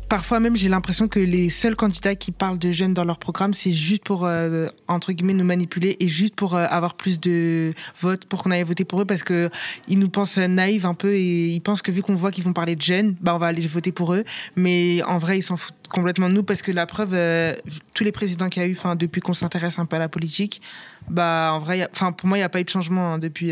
Parfois 0.10 0.40
même, 0.40 0.56
j'ai 0.56 0.70
l'impression 0.70 1.10
que 1.10 1.20
les 1.20 1.50
seuls 1.50 1.76
candidats 1.76 2.16
qui 2.16 2.32
parlent 2.32 2.58
de 2.58 2.72
jeunes 2.72 2.94
dans 2.94 3.04
leur 3.04 3.20
programme, 3.20 3.54
c'est 3.54 3.74
juste 3.74 4.06
pour, 4.06 4.24
euh, 4.24 4.68
entre 4.88 5.12
guillemets, 5.12 5.34
nous 5.34 5.44
manipuler 5.44 5.98
et 6.00 6.08
juste 6.08 6.34
pour 6.34 6.56
euh, 6.56 6.66
avoir 6.70 6.96
plus 6.96 7.20
de 7.20 7.74
votes, 8.00 8.24
pour 8.24 8.42
qu'on 8.42 8.52
aille 8.52 8.64
voter 8.64 8.86
pour 8.86 9.02
eux, 9.02 9.06
parce 9.06 9.24
que 9.24 9.50
ils 9.90 10.00
nous 10.00 10.08
pensent 10.08 10.38
naïfs 10.38 10.86
un 10.86 10.94
peu 10.94 11.14
et 11.14 11.50
ils 11.50 11.60
pensent 11.60 11.82
que 11.82 11.92
vu 11.92 12.02
qu'on 12.02 12.16
voit 12.16 12.32
qu'ils 12.32 12.46
vont 12.46 12.54
parler 12.54 12.78
de 12.78 12.82
jeunes, 12.82 13.16
bah, 13.20 13.36
on 13.36 13.38
va 13.38 13.48
aller 13.48 13.68
voter 13.68 13.92
pour 13.92 14.14
eux. 14.14 14.24
Mais 14.56 15.04
en 15.04 15.18
vrai, 15.18 15.40
ils 15.40 15.44
s'en 15.44 15.58
foutent 15.58 15.76
complètement 15.90 16.30
de 16.30 16.36
nous, 16.36 16.44
parce 16.44 16.62
que 16.62 16.72
la 16.72 16.86
preuve, 16.86 17.14
euh, 17.14 17.54
tous 17.94 18.06
les 18.06 18.14
présidents 18.14 18.48
qu'il 18.48 18.62
y 18.62 18.66
a 18.66 18.70
eu, 18.70 18.74
enfin, 18.74 18.96
depuis 18.96 19.20
qu'on 19.20 19.34
s'intéresse 19.34 19.78
un 19.78 19.86
peu 19.86 19.98
à 19.98 20.00
la 20.00 20.08
politique, 20.08 20.62
bah, 21.10 21.52
en 21.54 21.60
vrai, 21.60 21.86
enfin, 21.92 22.14
pour 22.14 22.30
moi, 22.30 22.38
il 22.38 22.42
n'y 22.42 22.46
a 22.46 22.50
pas 22.50 22.62
eu 22.62 22.64
de 22.64 22.70
changement 22.70 23.16
hein, 23.16 23.20
depuis, 23.20 23.52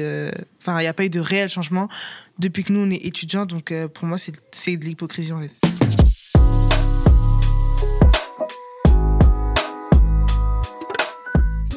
enfin, 0.61 0.79
il 0.79 0.83
n'y 0.83 0.87
a 0.87 0.93
pas 0.93 1.03
eu 1.03 1.09
de 1.09 1.19
réel 1.19 1.49
changement 1.49 1.89
depuis 2.39 2.63
que 2.63 2.71
nous, 2.71 2.79
on 2.79 2.89
est 2.89 3.05
étudiants, 3.05 3.45
donc 3.45 3.73
pour 3.93 4.05
moi, 4.07 4.17
c'est 4.17 4.77
de 4.77 4.85
l'hypocrisie, 4.85 5.33
en 5.33 5.41
fait. 5.41 6.04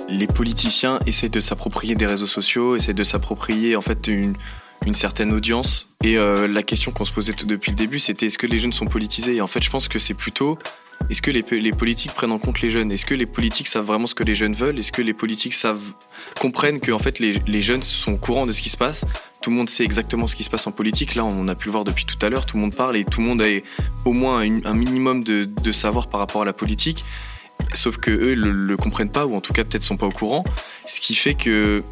Les 0.09 0.27
politiciens 0.27 0.99
essayent 1.07 1.31
de 1.31 1.40
s'approprier 1.40 1.94
des 1.94 2.07
réseaux 2.07 2.27
sociaux, 2.27 2.77
essayent 2.77 2.94
de 2.94 3.05
s'approprier 3.05 3.77
en 3.77 3.83
fait 3.83 4.09
une, 4.09 4.35
certaine 4.92 5.33
audience. 5.33 5.90
Et 6.03 6.16
euh, 6.16 6.49
la 6.49 6.62
question 6.62 6.92
qu'on 6.92 7.05
se 7.05 7.12
posait 7.12 7.35
depuis 7.44 7.73
le 7.73 7.77
début, 7.77 7.99
c'était 7.99 8.25
est-ce 8.25 8.38
que 8.38 8.47
les 8.47 8.59
jeunes 8.59 8.73
sont 8.73 8.87
politisés? 8.87 9.37
Et 9.37 9.40
en 9.42 9.47
fait, 9.47 9.62
je 9.62 9.68
pense 9.68 9.87
que 9.87 9.99
c'est 9.99 10.14
plutôt 10.14 10.57
est-ce 11.11 11.21
que 11.21 11.31
les, 11.31 11.42
politiques 11.73 12.12
prennent 12.12 12.33
en 12.33 12.38
compte 12.38 12.62
les 12.62 12.71
jeunes? 12.71 12.90
Est-ce 12.90 13.05
que 13.05 13.14
les 13.14 13.27
politiques 13.27 13.68
savent 13.68 13.85
vraiment 13.85 14.07
ce 14.07 14.14
que 14.14 14.25
les 14.25 14.35
jeunes 14.35 14.55
veulent? 14.55 14.79
Est-ce 14.79 14.92
que 14.92 15.03
les 15.03 15.12
politiques 15.12 15.53
savent 15.53 15.92
comprennent 16.40 16.81
que 16.81 16.90
en 16.90 16.99
fait 16.99 17.18
les, 17.18 17.62
jeunes 17.62 17.83
sont 17.83 18.14
au 18.14 18.16
courant 18.16 18.47
de 18.47 18.53
ce 18.53 18.62
qui 18.62 18.71
se 18.71 18.79
passe? 18.79 19.05
Tout 19.42 19.51
le 19.51 19.57
monde 19.57 19.68
sait 19.68 19.85
exactement 19.85 20.27
ce 20.27 20.35
qui 20.35 20.42
se 20.42 20.49
passe 20.49 20.66
en 20.66 20.73
politique. 20.73 21.16
Là, 21.16 21.25
on 21.27 21.49
a 21.49 21.55
pu 21.55 21.66
le 21.66 21.73
voir 21.73 21.85
depuis 21.85 22.07
tout 22.07 22.18
à 22.25 22.31
l'heure. 22.31 22.47
Tout 22.47 22.57
le 22.57 22.62
monde 22.62 22.75
parle 22.75 22.97
et 22.97 23.05
tout 23.05 23.21
le 23.21 23.27
monde 23.27 23.42
a 23.42 23.47
au 24.07 24.12
moins 24.12 24.40
un 24.40 24.75
minimum 24.75 25.23
de 25.23 25.73
savoir 25.73 26.09
par 26.09 26.21
rapport 26.21 26.40
à 26.40 26.47
la 26.47 26.55
politique. 26.55 27.05
Sauf 27.74 27.98
que 27.98 28.11
eux 28.11 28.35
le, 28.35 28.50
le 28.50 28.76
comprennent 28.76 29.11
pas 29.11 29.26
ou 29.26 29.35
en 29.35 29.40
tout 29.40 29.52
cas 29.52 29.64
peut-être 29.64 29.83
sont 29.83 29.96
pas 29.96 30.07
au 30.07 30.12
courant. 30.12 30.44
Ce 30.87 31.00
qui 31.00 31.14
fait 31.14 31.35
que 31.35 31.83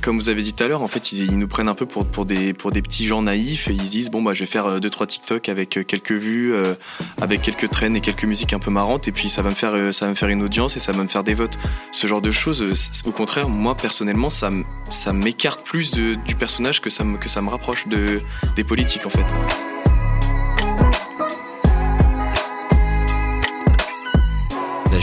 comme 0.00 0.16
vous 0.16 0.28
avez 0.28 0.42
dit 0.42 0.52
tout 0.52 0.64
à 0.64 0.68
l'heure, 0.68 0.82
en 0.82 0.88
fait, 0.88 1.12
ils, 1.12 1.36
nous 1.36 1.48
prennent 1.48 1.68
un 1.68 1.74
peu 1.74 1.86
pour, 1.86 2.06
pour, 2.06 2.24
des, 2.24 2.52
pour 2.52 2.70
des 2.70 2.82
petits 2.82 3.06
gens 3.06 3.22
naïfs 3.22 3.68
et 3.68 3.72
ils 3.72 3.82
disent 3.82 4.10
bon 4.10 4.22
bah 4.22 4.32
je 4.34 4.40
vais 4.40 4.46
faire 4.46 4.80
deux 4.80 4.90
trois 4.90 5.06
TikTok 5.06 5.48
avec 5.48 5.70
quelques 5.86 6.12
vues, 6.12 6.52
euh, 6.54 6.74
avec 7.20 7.42
quelques 7.42 7.68
traînes 7.68 7.96
et 7.96 8.00
quelques 8.00 8.24
musiques 8.24 8.52
un 8.52 8.58
peu 8.58 8.70
marrantes 8.70 9.08
et 9.08 9.12
puis 9.12 9.28
ça 9.28 9.42
va 9.42 9.50
me 9.50 9.54
faire 9.54 9.92
ça 9.92 10.06
va 10.06 10.10
me 10.10 10.16
faire 10.16 10.28
une 10.28 10.42
audience 10.42 10.76
et 10.76 10.80
ça 10.80 10.92
va 10.92 11.02
me 11.02 11.08
faire 11.08 11.24
des 11.24 11.34
votes. 11.34 11.58
Ce 11.90 12.06
genre 12.06 12.22
de 12.22 12.30
choses, 12.30 12.64
au 13.04 13.12
contraire, 13.12 13.48
moi 13.48 13.76
personnellement, 13.76 14.30
ça 14.30 14.50
ça 14.90 15.12
m'écarte 15.12 15.64
plus 15.64 15.90
du 15.92 16.34
personnage 16.38 16.80
que 16.80 16.90
ça 16.90 17.04
me 17.04 17.18
que 17.18 17.28
ça 17.28 17.42
me 17.42 17.48
rapproche 17.48 17.88
de 17.88 18.20
des 18.56 18.64
politiques 18.64 19.06
en 19.06 19.10
fait. 19.10 19.26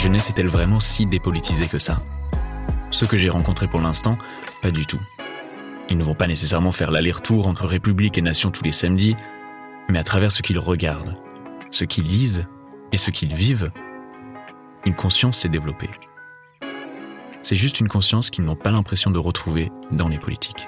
Jeunesse 0.06 0.30
est-elle 0.30 0.50
vraiment 0.50 0.80
si 0.80 1.08
dépolitisée 1.08 1.66
que 1.66 1.80
ça? 1.80 2.00
Ceux 2.92 3.08
que 3.08 3.18
j'ai 3.18 3.30
rencontrés 3.30 3.68
pour 3.68 3.82
l'instant, 3.82 4.20
pas 4.62 4.70
du 4.70 4.86
tout. 4.86 5.00
Ils 5.90 5.98
ne 5.98 6.04
vont 6.04 6.14
pas 6.14 6.28
nécessairement 6.28 6.72
faire 6.72 6.92
l'aller-retour 6.92 7.48
entre 7.48 7.66
République 7.66 8.16
et 8.20 8.22
Nation 8.22 8.52
tous 8.52 8.64
les 8.64 8.72
samedis, 8.72 9.16
mais 9.90 9.98
à 9.98 10.04
travers 10.04 10.32
ce 10.32 10.44
qu'ils 10.44 10.60
regardent, 10.60 11.18
ce 11.72 11.86
qu'ils 11.86 12.04
lisent 12.04 12.46
et 12.92 12.98
ce 12.98 13.10
qu'ils 13.10 13.34
vivent, 13.34 13.72
une 14.86 14.94
conscience 14.94 15.40
s'est 15.40 15.50
développée. 15.50 15.90
C'est 17.42 17.56
juste 17.56 17.80
une 17.80 17.90
conscience 17.90 18.30
qu'ils 18.30 18.46
n'ont 18.46 18.56
pas 18.56 18.70
l'impression 18.70 19.10
de 19.10 19.18
retrouver 19.18 19.72
dans 19.90 20.08
les 20.08 20.20
politiques. 20.20 20.68